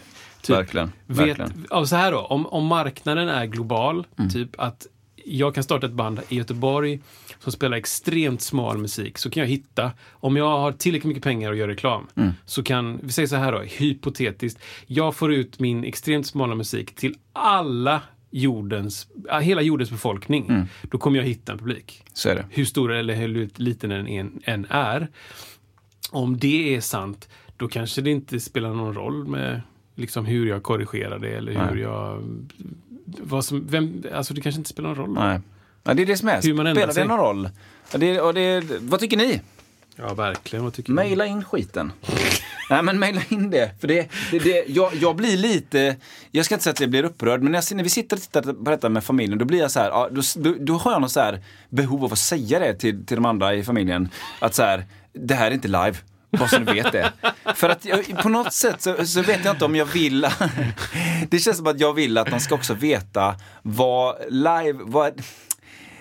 [0.46, 0.91] Typ, Verkligen.
[1.06, 1.66] Vet, Verkligen.
[1.70, 4.30] ja, så här då, om, om marknaden är global, Mm.
[4.30, 4.88] typ att
[5.28, 7.00] jag kan starta ett band i Göteborg
[7.39, 11.52] som spelar extremt smal musik, så kan jag hitta, om jag har tillräckligt mycket pengar
[11.52, 12.32] och gör reklam, Mm.
[12.46, 16.96] så kan, vi säger så här då, hypotetiskt, jag får ut min extremt smala musik
[16.96, 19.08] till alla jordens,
[19.41, 20.46] hela jordens befolkning.
[20.50, 20.66] Mm.
[20.91, 22.04] Då kommer jag hitta en publik.
[22.14, 22.46] Så är det.
[22.50, 24.08] Hur stor eller hur liten den
[24.46, 25.08] än är.
[26.12, 29.62] Om det är sant, då kanske det inte spelar någon roll med
[29.96, 31.80] liksom hur jag korrigerar det eller hur Nej.
[31.80, 32.24] jag...
[33.06, 35.14] Vad som, vem, alltså det kanske inte spelar någon roll.
[35.14, 35.39] Nej.
[35.84, 36.41] Ja, det är det som är.
[36.41, 37.50] Spelar det någon roll?
[37.91, 39.41] Ja, det, och det, vad tycker ni?
[39.96, 40.66] Ja, verkligen.
[40.66, 40.91] Vad tycker?
[40.91, 41.91] Maila in skiten.
[42.70, 43.72] Nej men maila in det.
[43.82, 45.96] För det, det, det jag, jag blir lite,
[46.32, 48.41] jag ska inte säga att jag blir upprörd, men när, när vi sitter och tittar
[48.41, 51.02] på detta med familjen, då blir jag så här, ja, då, då, då har jag
[51.02, 54.10] något så här behov av att säga det till, till de andra i familjen.
[54.39, 55.96] Att så här, det här är inte live.
[56.39, 57.11] Bara så ni vet det.
[57.55, 60.27] För att jag, på något sätt så, så vet jag inte om jag vill.
[61.29, 65.21] det känns som att jag vill att de ska också veta vad live, vad,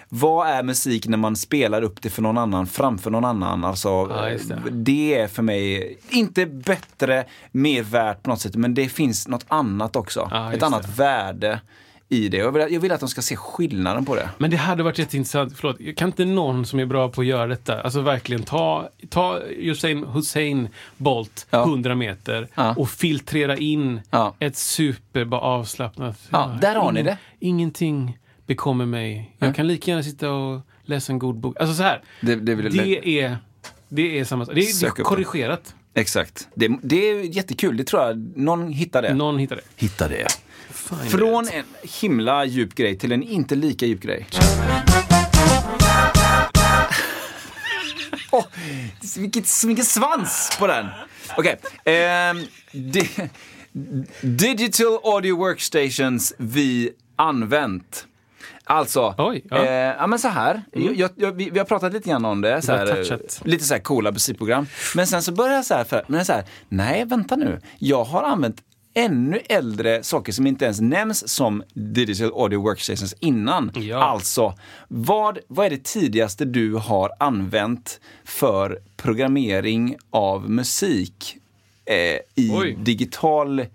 [0.09, 3.65] vad är musik när man spelar upp det för någon annan framför någon annan?
[3.65, 4.71] Alltså, Ja, det.
[4.71, 9.45] det är för mig inte bättre, mer värt på något sätt, men det finns något
[9.49, 10.29] annat också.
[10.31, 10.89] Ja, Ett annat det.
[11.03, 11.61] värde
[12.09, 12.37] i det.
[12.37, 14.29] Jag vill, jag vill att de ska se skillnaden på det.
[14.39, 17.47] Men det hade varit jätteintressant, förlåt, kan inte någon som är bra på att göra
[17.47, 21.63] detta, alltså verkligen ta, ta Hussein, Hussein Bolt Ja.
[21.65, 22.75] 100 meter Ja.
[22.79, 24.35] och filtrera in Ja.
[24.39, 26.19] ett super avslappnat...
[26.31, 27.19] Ja, där har ni det.
[27.41, 29.35] Ingenting bekommer mig.
[29.39, 31.57] Jag kan lika gärna sitta och läsa en god bok.
[31.61, 33.39] Alltså så här, Det, det vill, det är,
[33.89, 34.55] det är samma sak.
[34.55, 35.75] Det är, det är korrigerat.
[35.95, 36.49] Exakt.
[36.55, 37.77] Det, det är jättekul.
[37.77, 39.15] Det tror jag någon hittar det.
[39.15, 39.63] Någon hittar det.
[39.77, 40.27] hittar det.
[41.11, 41.55] Från it.
[41.55, 41.65] en
[42.01, 44.27] himla djup grej till en inte lika djup grej.
[48.31, 48.45] Åh,
[49.17, 50.87] vilket, vilken svans på den!
[51.37, 51.57] Okej.
[51.85, 52.39] ehm,
[52.73, 53.29] di-
[54.21, 58.07] digital audio workstations vi använt.
[58.67, 59.57] Alltså, Oj, ja.
[59.57, 59.69] Mm.
[59.69, 60.63] eh, ja men så här.
[60.73, 62.63] Jag, jag, vi, vi har pratat lite grann om det.
[62.63, 64.67] Så här, eh, lite så här coola musikprogram.
[64.95, 67.61] Men sen så börjar jag så här, för, men så här, nej vänta nu.
[67.79, 68.57] Jag har använt
[68.95, 73.71] ännu äldre saker som inte ens nämns som digital audio workstations innan.
[73.75, 73.97] Ja.
[74.03, 74.55] Alltså,
[74.89, 81.37] vad, vad är det tidigaste du har använt för programmering av musik
[81.85, 81.97] eh,
[82.45, 82.77] i Oj.
[82.81, 83.67] digital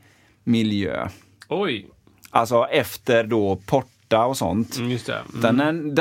[0.44, 1.10] miljö?
[1.50, 1.88] Oj,
[2.32, 4.78] Alltså efter då porta och sånt.
[4.78, 5.14] mm, just det.
[5.16, 5.40] Mm.
[5.40, 5.96] Utan en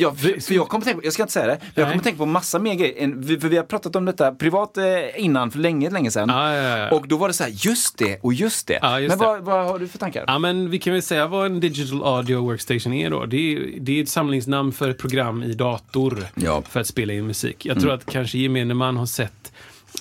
[0.00, 0.32] datorer.
[0.32, 2.18] Jag, för, jag kommer tänka på, jag ska inte säga det, men jag kommer tänka
[2.18, 3.40] på massa mer grejer.
[3.40, 4.84] För vi har pratat om detta privat eh,
[5.16, 6.28] innan för länge, länge sedan.
[6.28, 6.90] Ja, ja, ja.
[6.90, 8.78] Och då var det så här, just det och just det.
[8.82, 9.24] Ja, just men det.
[9.24, 10.24] vad, vad har du för tankar?
[10.26, 13.26] Ja, men vi kan väl säga vad en digital audio workstation är då.
[13.26, 16.50] Det är, det är ett samlingsnamn för ett program i dator Ja.
[16.52, 16.62] Mm.
[16.62, 17.66] för att spela in musik.
[17.66, 19.52] Jag tror att kanske gemene man har sett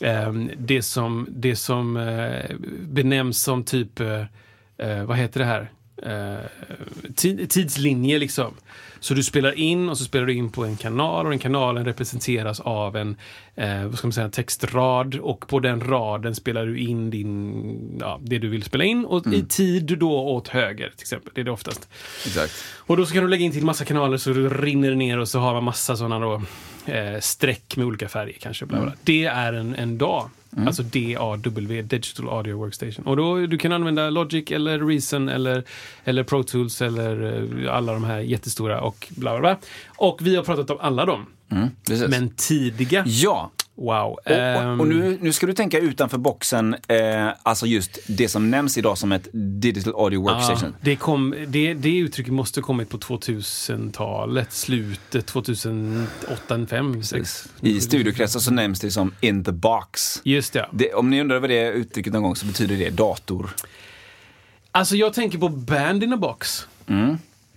[0.01, 4.21] ehm, det som, det som eh, benämns som typ, eh,
[4.77, 5.71] eh, vad heter det här?
[6.03, 6.37] Eh,
[7.15, 8.53] tid, tidslinje liksom.
[8.99, 11.85] Så du spelar in och så spelar du in på en kanal och den kanalen
[11.85, 13.15] representeras av en,
[13.55, 18.19] eh, vad ska man säga, textrad och på den raden spelar du in din, ja,
[18.23, 19.39] det du vill spela in och Mm.
[19.39, 21.31] i tid då åt höger till exempel.
[21.35, 21.89] Det är det oftast.
[22.25, 22.53] Exakt.
[22.77, 25.27] Och då så kan du lägga in till massa kanaler så det rinner ner och
[25.27, 26.41] så har man massa sådana då
[26.85, 28.65] eh, streck med olika färger kanske.
[28.65, 28.87] Bla bla.
[28.87, 28.97] Mm.
[29.03, 30.29] Det är en, en dag.
[30.57, 33.05] Alltså DAW, Digital Audio Workstation.
[33.05, 35.63] Och då du kan använda Logic eller Reason eller,
[36.03, 39.57] eller Pro Tools eller eh, alla de här jättestora och bla bla bla.
[39.97, 41.25] Och vi har pratat om alla dem.
[41.87, 42.07] Precis.
[42.07, 44.11] Men tidiga, Ja, wow.
[44.11, 48.51] och, och, och nu, nu ska du tänka utanför boxen, eh, alltså just det som
[48.51, 50.69] nämns idag som ett digital audio workstation.
[50.69, 57.49] Ja, det, kom, det, det uttrycket måste ha kommit på 2000-talet, slutet 2008, 2005, 2006.
[57.61, 60.21] I studiokretsar så nämns det som in the box.
[60.23, 60.69] Just det.
[60.71, 63.49] Det, om ni undrar vad det uttrycket någon gång så betyder det dator.
[64.71, 66.67] Alltså jag tänker på Band in a box.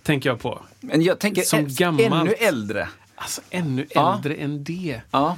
[0.03, 0.61] Tänker jag på.
[0.79, 2.11] Men jag tänker Som ä- gammalt.
[2.13, 2.87] ännu äldre.
[3.15, 4.15] Alltså ännu Ja.
[4.15, 5.01] äldre än det.
[5.11, 5.37] Ja.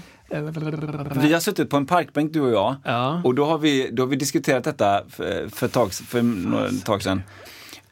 [1.22, 3.22] Vi har suttit på en parkbänk du och jag Ja.
[3.24, 7.04] och då har vi, då har vi diskuterat detta för, för, tag, för några tag
[7.04, 7.22] sedan.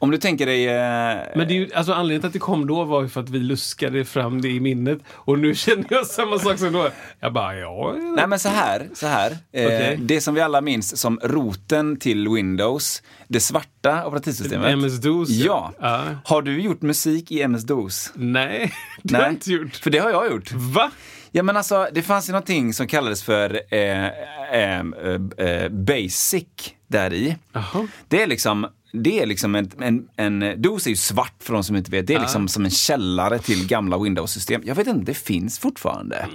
[0.02, 0.68] Om du tänker dig...
[0.68, 3.20] Eh, Men det är ju, alltså anledningen till att det kom då var ju för
[3.20, 4.98] att vi luskade fram det i minnet.
[5.10, 6.88] Och nu känner jag samma sak som då.
[7.20, 7.94] Jag bara, ja.
[8.16, 9.30] Nej men så här, så här.
[9.52, 9.98] Eh, Okej.
[10.02, 14.72] Det som vi alla minns som roten till Windows, det svarta operativsystemet.
[14.72, 15.28] MS-DOS.
[15.30, 15.72] Ja.
[15.80, 16.02] ja.
[16.24, 18.12] Har du gjort musik i MS-DOS?
[18.14, 18.72] Nej,
[19.02, 19.76] det har jag inte gjort.
[19.76, 20.52] För det har jag gjort.
[20.52, 20.90] Va?
[21.32, 24.12] Ja men alltså, det fanns ju någonting som kallades för eh, eh,
[24.52, 26.44] eh, eh, Basic
[26.86, 27.36] där i.
[27.52, 27.88] Jaha.
[28.08, 31.64] Det är liksom det är liksom en, en, en DOS är ju svart för de
[31.64, 32.06] som inte vet.
[32.06, 34.62] Det är liksom som en källare till gamla Windows-system.
[34.64, 36.26] Jag vet inte, det finns fortfarande.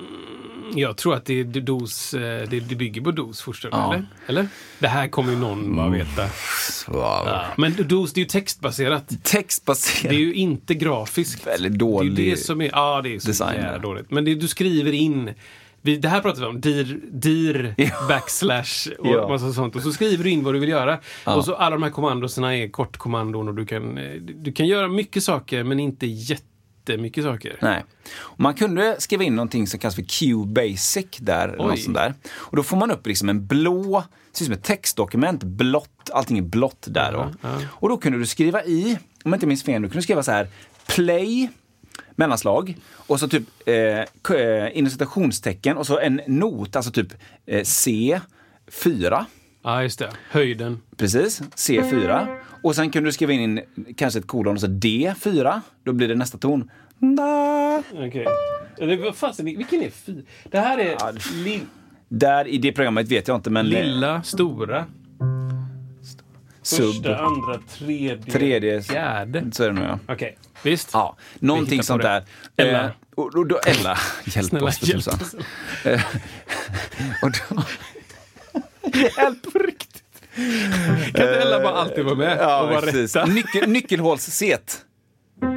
[0.74, 3.93] Jag tror att det, är DOS, eh, det, det bygger på DOS först, Ja.
[3.93, 4.05] eller?
[4.28, 4.47] eller?
[4.80, 6.28] Det här kommer ju någon bara veta.
[6.88, 7.45] Ja.
[7.57, 9.24] Men DOS, det är ju textbaserat.
[9.24, 10.09] Textbaserat.
[10.09, 11.47] Det är ju inte grafiskt.
[11.47, 14.11] Väldigt Det är dålig det som är, ja det är så design jävla dåligt.
[14.11, 15.34] Men det, du skriver in,
[15.82, 17.89] vi, det här pratar vi om, dir, dir Ja.
[18.09, 19.28] backslash och Ja.
[19.30, 19.76] massa sånt.
[19.76, 20.99] Och så skriver du in vad du vill göra.
[21.24, 24.88] Och så alla de här kommandosarna är kortkommandon och du kan, eh, du kan göra
[24.88, 26.05] mycket saker men inte
[26.89, 27.57] jättemycket saker.
[27.61, 27.83] Nej.
[28.17, 31.47] Och Man kunde skriva in någonting som kallas för QBasic där.
[31.57, 32.13] Något sånt där.
[32.33, 36.38] Och då får man upp liksom en blå, ser ut som ett textdokument, blått, allting
[36.38, 37.31] är blått där då.
[37.67, 40.31] Och då kunde du skriva i, om jag inte minns fel, du kunde skriva så
[40.31, 40.47] här,
[40.88, 41.49] play,
[42.15, 42.77] mellanslag,
[43.07, 43.75] och så typ eh,
[44.38, 47.13] eh, inom citationstecken och så en not, alltså typ
[47.45, 49.25] eh, C4.
[49.63, 50.11] Ja, just det.
[50.29, 50.81] Höjden.
[50.97, 52.38] Precis, C4.
[52.66, 53.61] Och sen kunde du skriva in
[53.97, 55.61] kanske ett kolon och så D4.
[55.84, 56.72] Då blir det nästa ton.
[56.99, 57.84] Da.
[57.93, 58.26] Okej.
[58.78, 60.22] Eller vad fasen, vilken är fy?
[60.43, 60.97] Det här är
[61.43, 61.61] li,
[62.09, 64.86] Där i det programmet vet jag inte, men lilla, stora,
[66.61, 66.93] sub.
[66.93, 68.82] första, andra, tredje, Tredje.
[68.82, 69.43] fjärde.
[69.51, 69.99] Så är det nog ja.
[70.07, 70.89] Okej, visst.
[70.93, 72.24] Ja, någonting sånt där.
[72.55, 72.84] Ella.
[72.86, 75.20] Eh, och, och då, Ella, hjälp Snälla, oss för tusan.
[75.84, 76.01] Eh,
[77.22, 77.63] och då,
[79.18, 79.55] hjälp
[81.13, 83.15] Ella bara alltid vara med och Ja, vara precis.
[83.15, 83.27] rätta?
[83.27, 84.86] Nyckel, nyckelhålsset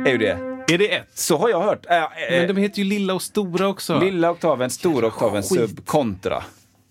[0.06, 0.38] är ju det.
[0.74, 1.08] Är det ett?
[1.14, 1.86] Så har jag hört.
[1.90, 3.98] Eh, eh, Men de heter ju lilla och stora också.
[4.00, 6.42] Lilla oktaven, stora oktaven, sub, kontra.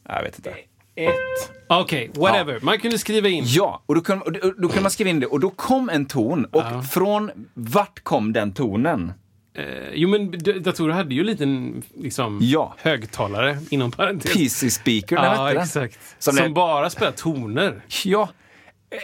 [0.09, 0.49] Jag vet inte.
[0.95, 1.51] Ett.
[1.69, 2.59] Okej, whatever.
[2.61, 3.43] Man kunde skriva in.
[3.47, 5.89] Ja, och då kunde, och då, då kunde man skriva in det och då kom
[5.89, 6.45] en ton.
[6.45, 9.13] Och från vart kom den tonen?
[9.57, 10.31] Eh, jo, men
[10.63, 12.75] datorer hade ju en liten liksom, Ja.
[12.77, 14.33] högtalare, inom parentes.
[14.33, 15.57] PC speaker, den Ja, den.
[15.57, 15.99] exakt.
[16.19, 17.81] Som Som, lät- bara spelar toner.
[18.03, 18.29] Ja.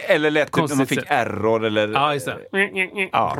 [0.08, 1.88] Eller lät typ när man fick error eller...
[1.88, 2.38] Ja, just det.
[3.12, 3.38] Ja.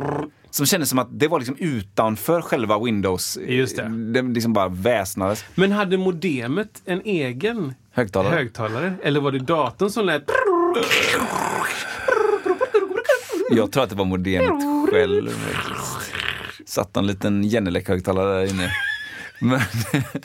[0.49, 3.37] Som kändes som att det var liksom utanför själva Windows.
[3.47, 3.83] Just det.
[4.13, 5.45] Det liksom bara väsnades.
[5.55, 8.33] Men hade modemet en egen Högtalare.
[8.35, 8.93] högtalare?
[9.03, 10.23] Eller var det datorn som lät...
[13.51, 15.29] Jag tror att det var modemet själv.
[16.65, 18.71] Satt en liten Genelec-högtalare där inne.
[19.39, 19.59] Men,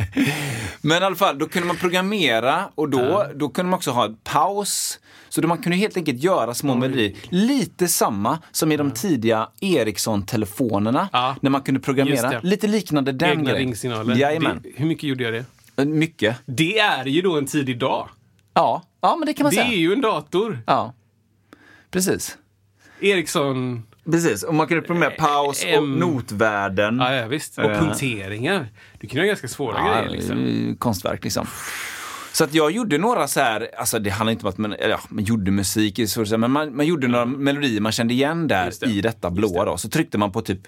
[0.81, 4.15] men i alla fall, då kunde man programmera och då, då kunde man också ha
[4.25, 5.01] paus.
[5.29, 7.13] Så då man kunde helt enkelt göra små melodier.
[7.29, 11.09] Lite samma som i de tidiga Ericsson-telefonerna.
[11.13, 11.37] Ja.
[11.43, 12.31] När man kunde programmera.
[12.31, 12.41] det.
[12.43, 13.59] Lite liknande den Egna grejen.
[13.59, 14.17] ringsignaler.
[14.17, 14.61] Jajamän.
[14.63, 15.33] Det, hur mycket gjorde jag
[15.77, 15.85] det?
[15.85, 16.37] Mycket.
[16.47, 18.09] Det är ju då en tidig dag.
[18.55, 18.83] Ja.
[19.01, 19.69] ja, men det kan man Det säga.
[19.73, 20.59] är ju en dator.
[20.67, 20.95] Ja,
[21.91, 22.39] precis.
[23.01, 23.83] Ericsson...
[24.05, 25.95] Precis, och man kunde programmera paus och em.
[25.99, 26.99] notvärden.
[26.99, 27.59] Ja, ja visst.
[27.59, 27.79] Och Eh.
[27.81, 28.69] punkteringar.
[29.01, 30.09] Du kan göra ganska svåra Ja, grejer.
[30.11, 30.47] Liksom.
[30.71, 31.47] eh, konstverk liksom.
[32.33, 35.01] Så att jag gjorde några så här, alltså det handlar inte om att man, ja,
[35.09, 38.15] man gjorde musik, i så att säga, men man, man gjorde några melodier man kände
[38.15, 38.87] igen där det.
[38.87, 39.77] i detta blåa då.
[39.77, 40.61] Så tryckte man på typ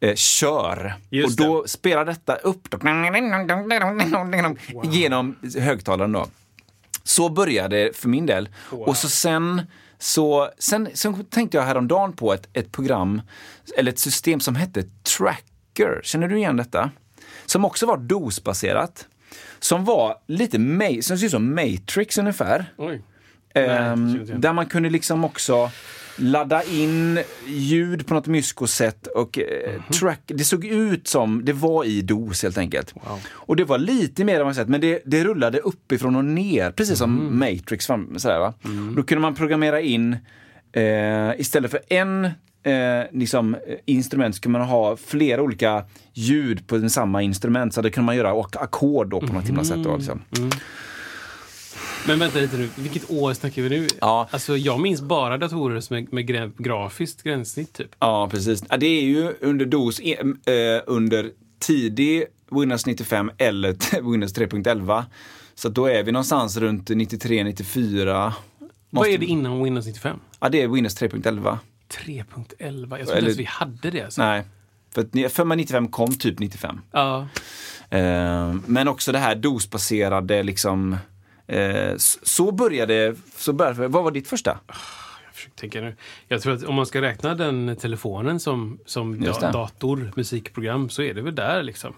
[0.00, 0.94] eh, kör.
[1.10, 2.78] Just och då spelar detta upp då,
[4.90, 6.26] genom högtalaren då.
[7.04, 8.48] Så började det för min del.
[8.70, 9.62] Och så sen
[10.02, 13.22] så sen, sen tänkte jag häromdagen på ett, ett program,
[13.76, 14.84] eller ett system som hette
[15.16, 16.00] Tracker.
[16.02, 16.90] Känner du igen detta?
[17.46, 19.06] Som också var DOS-baserat.
[19.58, 20.56] Som var lite,
[21.02, 22.72] som ser ut som Matrix ungefär.
[22.76, 23.02] Oj.
[23.54, 24.40] Ehm, igen.
[24.40, 25.70] där man kunde liksom också
[26.20, 29.82] ladda in ljud på något mysko-sätt och eh, Mhm.
[29.92, 30.20] track.
[30.26, 32.94] Det såg ut som, det var i DOS helt enkelt.
[33.30, 37.14] Och det var lite mer avancerat, men det, det rullade uppifrån och ner, precis som
[37.14, 37.38] Mhm.
[37.38, 37.84] Matrix.
[38.16, 38.54] Sådär, va?
[38.64, 38.94] Mm.
[38.96, 40.16] Då kunde man programmera in,
[40.72, 42.24] eh, istället för en
[42.62, 42.72] eh,
[43.12, 47.74] liksom, eh, instrument så kunde man ha flera olika ljud på samma instrument.
[47.74, 49.84] Så det kunde man göra ackord på något himla sätt.
[49.84, 50.22] Då, liksom.
[52.06, 53.86] Men vänta lite nu, vilket år snackar vi nu?
[54.00, 54.28] Ja.
[54.30, 57.90] Alltså, jag minns bara datorer som är med gra grafiskt gränssnitt typ.
[57.98, 58.64] Ja, precis.
[58.68, 65.04] Ja, det är ju under DOS, eh, under tidig Windows 95 eller Windows 3.11.
[65.54, 68.34] Så då är vi någonstans runt 93, 94.
[68.90, 70.16] Vad är det innan Windows 95?
[70.40, 71.58] Ja, det är Windows 3.11.
[72.06, 72.18] 3.11.
[72.18, 74.02] Jag trodde inte Eller- ens vi hade det.
[74.02, 74.22] Alltså.
[74.22, 74.42] Nej,
[74.94, 76.80] för för mig 95 kom typ 95.
[76.92, 77.26] Ja.
[77.90, 80.96] Eh, men också det här DOS-baserade liksom.
[81.50, 84.58] Eh, så började, så började, vad var ditt första?
[85.24, 85.96] Jag försöker tänka nu.
[86.28, 91.02] Jag tror att om man ska räkna den telefonen som, som da dator, musikprogram, så
[91.02, 91.94] är det väl där liksom.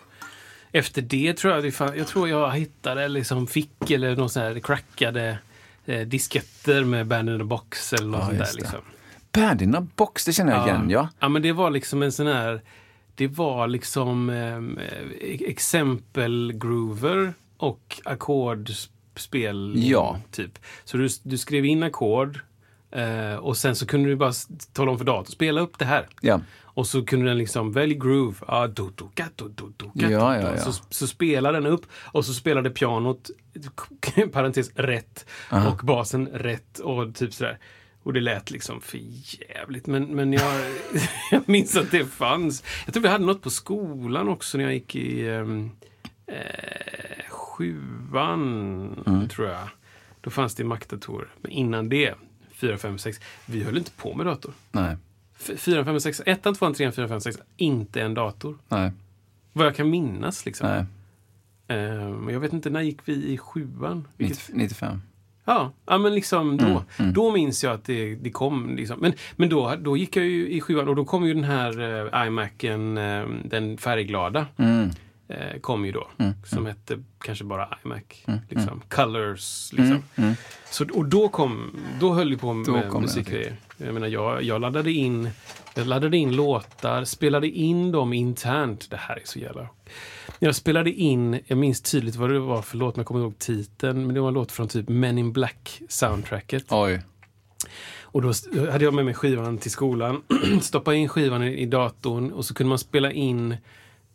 [0.72, 5.38] Efter det tror jag, jag tror jag hittade liksom fick eller någon sån här crackade
[5.86, 8.54] eh, disketter med Band in the box eller något Ja, sånt där.
[8.54, 8.80] Liksom.
[9.32, 11.08] Band in a box, det känner jag igen ja.
[11.18, 12.62] ja, men det var liksom en sån här...
[13.14, 14.60] Det var liksom eh,
[15.50, 18.00] exempel-groover och
[19.12, 19.72] ackordspel.
[19.76, 20.18] Ja.
[20.30, 20.58] Typ.
[20.84, 22.40] Så du, du skrev in ackord
[22.90, 24.32] eh, och sen så kunde du bara
[24.72, 26.08] tala om för datorn, spela upp det här.
[26.20, 26.40] ja.
[26.74, 28.36] Och så kunde den liksom, välj groove.
[28.46, 30.58] Ah, do, do, ga, do, do, do, ga, Ja, ja, ja.
[30.58, 33.30] Så, så spelar den upp och så spelade pianot,
[34.32, 35.26] parentes, rätt.
[35.50, 37.58] Och basen rätt och typ sådär.
[38.04, 38.98] Och det lät liksom för
[39.48, 39.86] jävligt.
[39.86, 40.52] Men, men jag,
[41.30, 42.62] jag minns att det fanns.
[42.84, 45.70] Jag tror vi hade något på skolan också när jag gick i ehm,
[46.26, 49.28] eh, sjuan, Mm.
[49.28, 49.68] tror jag.
[50.20, 51.28] Då fanns det Mac-datorer.
[51.42, 52.14] Men innan det,
[52.52, 53.20] 4, 5, 6.
[53.46, 54.52] Vi höll inte på med dator.
[54.72, 54.96] Nej,
[55.56, 57.38] 4, 5, 6, 1, 2, 3, 4, 5, 6.
[57.56, 58.58] Inte en dator.
[58.68, 58.92] nej,
[59.52, 60.68] Vad jag kan minnas liksom.
[60.68, 60.84] nej.
[61.78, 64.08] Ehm, jag vet inte, när gick vi i sjuan?
[64.16, 65.02] Vilket, 90, 95.
[65.44, 66.84] ja, ja, men liksom då.
[66.98, 68.76] Mm, Då minns jag att det, det kom.
[68.76, 69.00] Liksom.
[69.00, 71.80] Men, men då, då gick jag ju i sjuan och då kom ju den här
[71.80, 74.46] uh, iMacen, eh, den färgglada.
[74.56, 74.90] Mm.
[75.32, 76.08] Eh, kom ju då.
[76.44, 78.02] Som hette kanske bara iMac.
[78.48, 78.82] liksom.
[78.88, 79.72] Colors.
[79.72, 80.02] Liksom.
[80.16, 80.34] Mm.
[80.70, 83.56] Så, och då kom, då höll vi på med musikgrejer.
[83.76, 85.30] Jag menar, jag, jag laddade in
[85.74, 88.90] jag laddade in låtar, spelade in dem internt.
[88.90, 89.68] Det här är så jävla...
[90.38, 93.38] Jag spelade in, jag minns tydligt vad det var för låt, men jag kommer ihåg
[93.38, 94.06] titeln.
[94.06, 96.64] Men det var en låt från typ Men in Black-soundtracket.
[96.70, 97.02] Oj.
[98.00, 98.32] Och då
[98.70, 100.22] hade jag med mig skivan till skolan,
[100.60, 103.56] stoppade in skivan i, i datorn och så kunde man spela in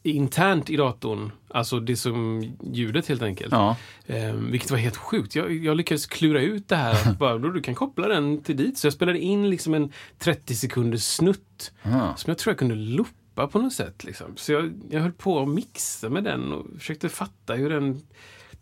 [0.03, 2.43] internt i datorn, alltså det som
[2.73, 3.51] ljudet helt enkelt.
[3.51, 3.75] Ja.
[4.05, 5.35] Eh, vilket var helt sjukt.
[5.35, 6.91] Jag, jag lyckades klura ut det här.
[7.09, 8.77] Att bara, du kan koppla den till dit.
[8.77, 12.15] Så jag spelade in liksom en 30 sekunders snutt Aha.
[12.15, 14.03] som jag tror jag kunde loopa på något sätt.
[14.03, 14.27] Liksom.
[14.35, 18.01] Så jag, jag höll på att mixa med den och försökte fatta hur den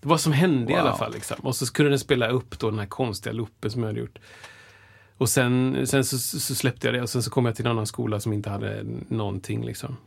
[0.02, 0.82] vad som hände i Wow.
[0.86, 1.14] alla fall.
[1.14, 1.38] Liksom.
[1.42, 4.20] Och så kunde den spela upp då den här konstiga loopen som jag hade gjort.
[5.18, 7.72] Och sen, sen så, så släppte jag det och sen så kom jag till en
[7.72, 9.66] annan skola som inte hade någonting.
[9.66, 9.97] Liksom.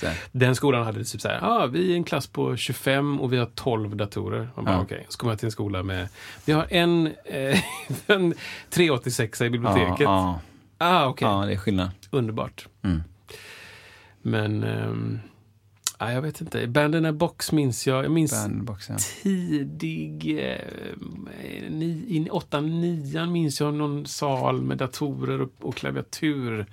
[0.00, 0.14] Det.
[0.32, 3.36] Den skolan hade typ så här, ah, vi är en klass på 25 och vi
[3.36, 4.48] har 12 datorer.
[4.56, 4.82] Man bara, Ja.
[4.82, 5.06] okej.
[5.08, 6.08] Så kommer jag till en skola med,
[6.44, 7.58] vi har en, eh,
[8.06, 8.34] en
[8.70, 10.00] 386 i biblioteket.
[10.00, 10.40] Ja,
[10.78, 11.26] Ah, okej.
[11.28, 11.40] ja.
[11.40, 11.90] ja, det är skillnad.
[12.10, 12.68] Underbart.
[12.82, 13.02] Mm.
[14.22, 15.20] Men, ehm,
[15.98, 16.66] ah, jag vet inte.
[16.66, 18.04] Band in a box minns jag.
[18.04, 18.96] Jag minns Bandbox, ja.
[19.22, 20.58] tidig, eh,
[21.70, 26.66] ni, 8-9 minns jag någon sal med datorer och, och klaviatur.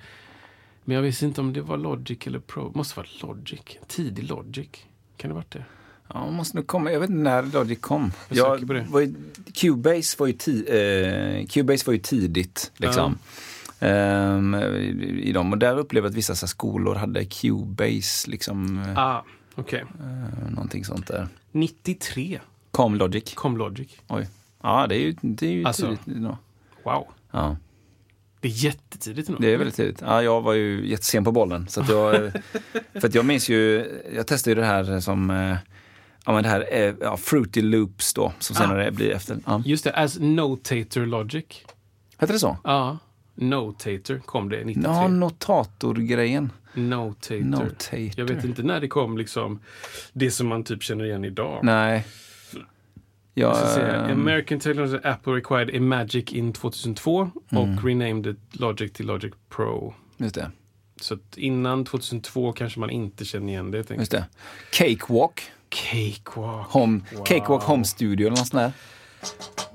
[0.84, 2.72] Men jag visste inte om det var Logic eller Pro.
[2.76, 3.62] måste vara Logic.
[3.88, 4.70] Tidig Logic.
[5.18, 5.66] Kan det varit det?
[6.08, 6.92] Ja, man måste nog komma.
[6.92, 8.12] Jag vet inte när Logic kom.
[8.30, 9.14] Jag Jag var ju,
[9.54, 12.72] Cubase, var ju ti, eh, Cubase var ju tidigt.
[12.78, 13.12] Liksom.
[13.12, 13.18] Ehm,
[13.84, 15.52] i, I dem.
[15.52, 19.26] Och där upplevde jag att vissa skolor hade Cubase, liksom, eh, Ah,
[19.56, 19.84] okej.
[20.00, 21.28] eh, någonting sånt där.
[21.52, 22.40] 93
[22.72, 23.34] Kom Logic.
[23.34, 23.90] kom Logic.
[24.08, 24.28] Oj.
[24.64, 25.98] Ja, det är ju, det är ju Alltså.
[26.06, 26.22] tidigt.
[26.24, 26.38] Ja.
[26.84, 27.08] Wow.
[27.32, 27.58] Ja,
[28.40, 29.42] Det är jättetidigt ändå.
[29.42, 30.02] det är väldigt tidigt.
[30.06, 31.68] Ja, jag var ju jättesen på bollen.
[31.68, 32.32] Så jag,
[33.02, 35.58] för att jag minns ju, jag testade ju det här som, eh,
[36.26, 39.38] ja men det här, eh, ja, Fruity Loops då, som senare blir efter.
[39.46, 39.62] Ja.
[39.66, 41.46] Just det, As Notator Logic.
[42.18, 42.58] Hette det så?
[42.64, 42.98] Ja,
[43.36, 44.92] Notator kom det 93.
[44.92, 46.52] Ja, notatorgrejen.
[46.74, 47.44] Notator.
[47.44, 48.12] Notator.
[48.16, 49.60] Jag vet inte när det kom, liksom,
[50.14, 51.60] det som man typ känner igen idag.
[51.64, 52.06] Nej.
[53.36, 53.82] Se.
[53.82, 59.94] ehm, American Technology Apple required a Magic in 2002 och renamed Logic till Logic Pro.
[60.18, 60.52] just det.
[61.02, 63.90] Så att innan 2002 kanske man inte känner igen det.
[63.92, 64.26] Just det.
[64.72, 65.42] Cakewalk.
[65.70, 66.68] Cakewalk.
[66.68, 67.24] Home, Wow.
[67.26, 68.72] Cakewalk Home Studio eller något sånt där.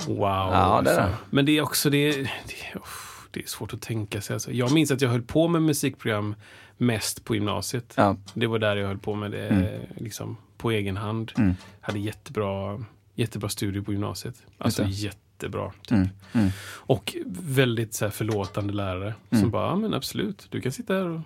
[0.06, 0.18] Wow.
[0.52, 1.12] Ja, det är det.
[1.30, 2.28] Men det är också det, det,
[2.74, 3.05] uff,
[3.40, 4.34] det är svårt att tänka sig.
[4.34, 6.34] Alltså, jag minns att jag höll på med musikprogram
[6.76, 7.92] mest på gymnasiet.
[7.96, 8.16] Ja.
[8.34, 9.80] Det var där jag höll på med det Mm.
[9.96, 11.32] liksom, på egen hand.
[11.80, 12.84] Hade jättebra,
[13.14, 14.42] jättebra studier på gymnasiet.
[14.58, 15.72] Alltså jättebra.
[15.82, 15.90] Typ.
[15.92, 16.08] Mm.
[16.32, 16.50] Mm.
[16.66, 21.06] Och väldigt så här, förlåtande lärare som bara, ja men absolut, du kan sitta här
[21.08, 21.20] och...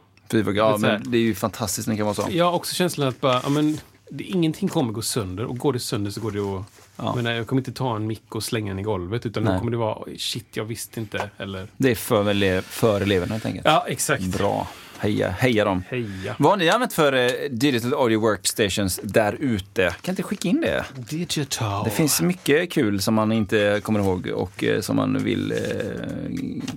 [0.55, 2.27] Ja, men det är ju fantastiskt när det kan vara så.
[2.31, 3.79] Jag har också känslan att bara, ja men
[4.11, 6.80] det, ingenting kommer gå sönder och går det sönder så går det att...
[7.01, 7.07] Ja.
[7.07, 9.59] Jag, menar, jag kommer inte ta en mick och slänga den i golvet utan Nej.
[9.59, 11.31] kommer det vara, "Oj, shit jag visste inte.
[11.39, 11.67] Eller...
[11.77, 13.67] Det är för, väl- för eleverna helt enkelt.
[13.67, 14.23] Ja, exakt.
[14.23, 14.69] Bra.
[14.99, 15.85] Heja, heja dem.
[15.89, 16.35] Heja.
[16.39, 19.95] Vad har ni använt för eh, digital audio workstations där ute?
[20.03, 20.85] Kan inte skicka in det?
[20.97, 21.85] Digital.
[21.85, 25.59] Det finns mycket kul som man inte kommer ihåg och eh, som man vill eh,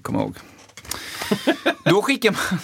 [0.02, 0.36] komma ihåg.
[1.86, 2.60] Då skickar man...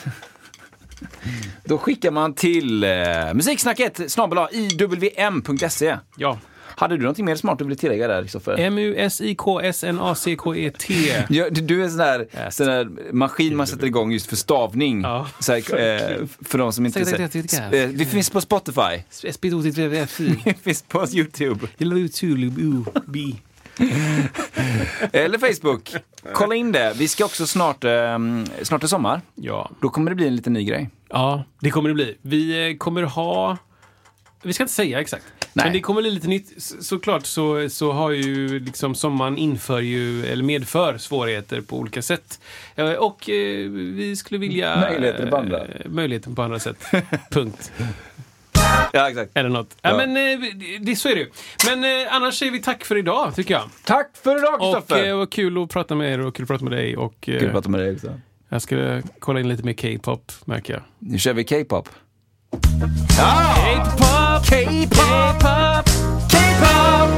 [1.64, 2.90] Då skickar man till eh,
[3.34, 5.98] musiksnacket snabel iwm.se.
[6.18, 6.40] Ja.
[6.80, 8.58] Hade du någonting mer smart du ville tillägga där, Kristoffer?
[8.60, 10.94] M-U-S-I-K-S-N-A-C-K-E-T.
[11.52, 15.02] Du är en sån där, sån där maskin man sätter igång just för stavning.
[15.02, 15.28] Ja.
[15.40, 15.64] Så här, eh,
[16.42, 17.06] för de som inte...
[17.06, 17.74] Säkert, säkert.
[17.74, 19.04] Eh, Vi finns på Spotify.
[19.24, 19.34] Vi
[20.64, 21.68] finns på YouTube.
[25.12, 25.96] Eller Facebook.
[26.34, 26.94] Kolla in det.
[26.98, 28.18] Vi ska också snart, eh,
[28.62, 29.22] snart är sommar.
[29.36, 29.70] Ja.
[29.82, 30.90] Då kommer det bli en liten ny grej.
[31.10, 32.18] ja, det kommer det bli.
[32.22, 33.58] Vi eh, kommer ha...
[34.44, 35.26] Vi ska inte säga exakt.
[35.60, 35.65] Nej.
[35.65, 36.53] Men det kommer bli lite nytt.
[36.84, 42.40] Såklart så, så har ju liksom sommaren inför ju, eller medför svårigheter på olika sätt.
[42.76, 44.80] Eh, Och eh, vi skulle vilja...
[44.80, 45.65] Möjligheter på andra.
[45.65, 46.84] eh, Möjligheter på andra sätt.
[47.31, 47.72] Punkt.
[48.94, 49.31] Ja, exakt.
[49.34, 49.76] Eller något.
[49.81, 49.90] Ja.
[49.90, 49.98] Ja.
[49.98, 51.30] men eh, det, det, så är det ju.
[51.68, 53.69] Men eh, annars säger vi tack för idag, tycker jag.
[53.84, 55.07] Tack för idag, Och Kristoffer!
[55.10, 56.98] eh, vad kul att prata med er och kul att prata med dig.
[56.98, 58.19] Och, eh, Kul att prata med dig också.
[58.49, 60.81] jag ska kolla in lite mer K-pop, märker jag.
[60.99, 61.90] Nu kör vi K-pop.
[62.52, 64.46] K-pop!
[64.46, 65.86] K-pop!
[66.30, 67.10] K-pop!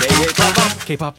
[0.00, 0.86] K-pop!
[0.86, 1.16] K-pop!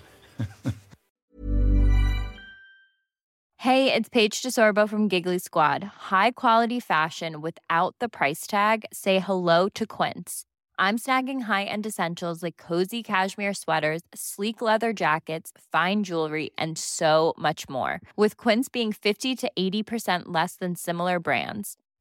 [3.57, 5.83] Hey, it's Paige DeSorbo from Giggly Squad.
[5.83, 8.85] High quality fashion without the price tag.
[8.93, 10.45] Say hello to Quince.
[10.79, 17.33] I'm snagging high-end essentials like cozy cashmere sweaters, sleek leather jackets, fine jewelry, and so
[17.37, 17.99] much more.
[18.15, 21.77] With Quince being 50 to 80% less than similar brands.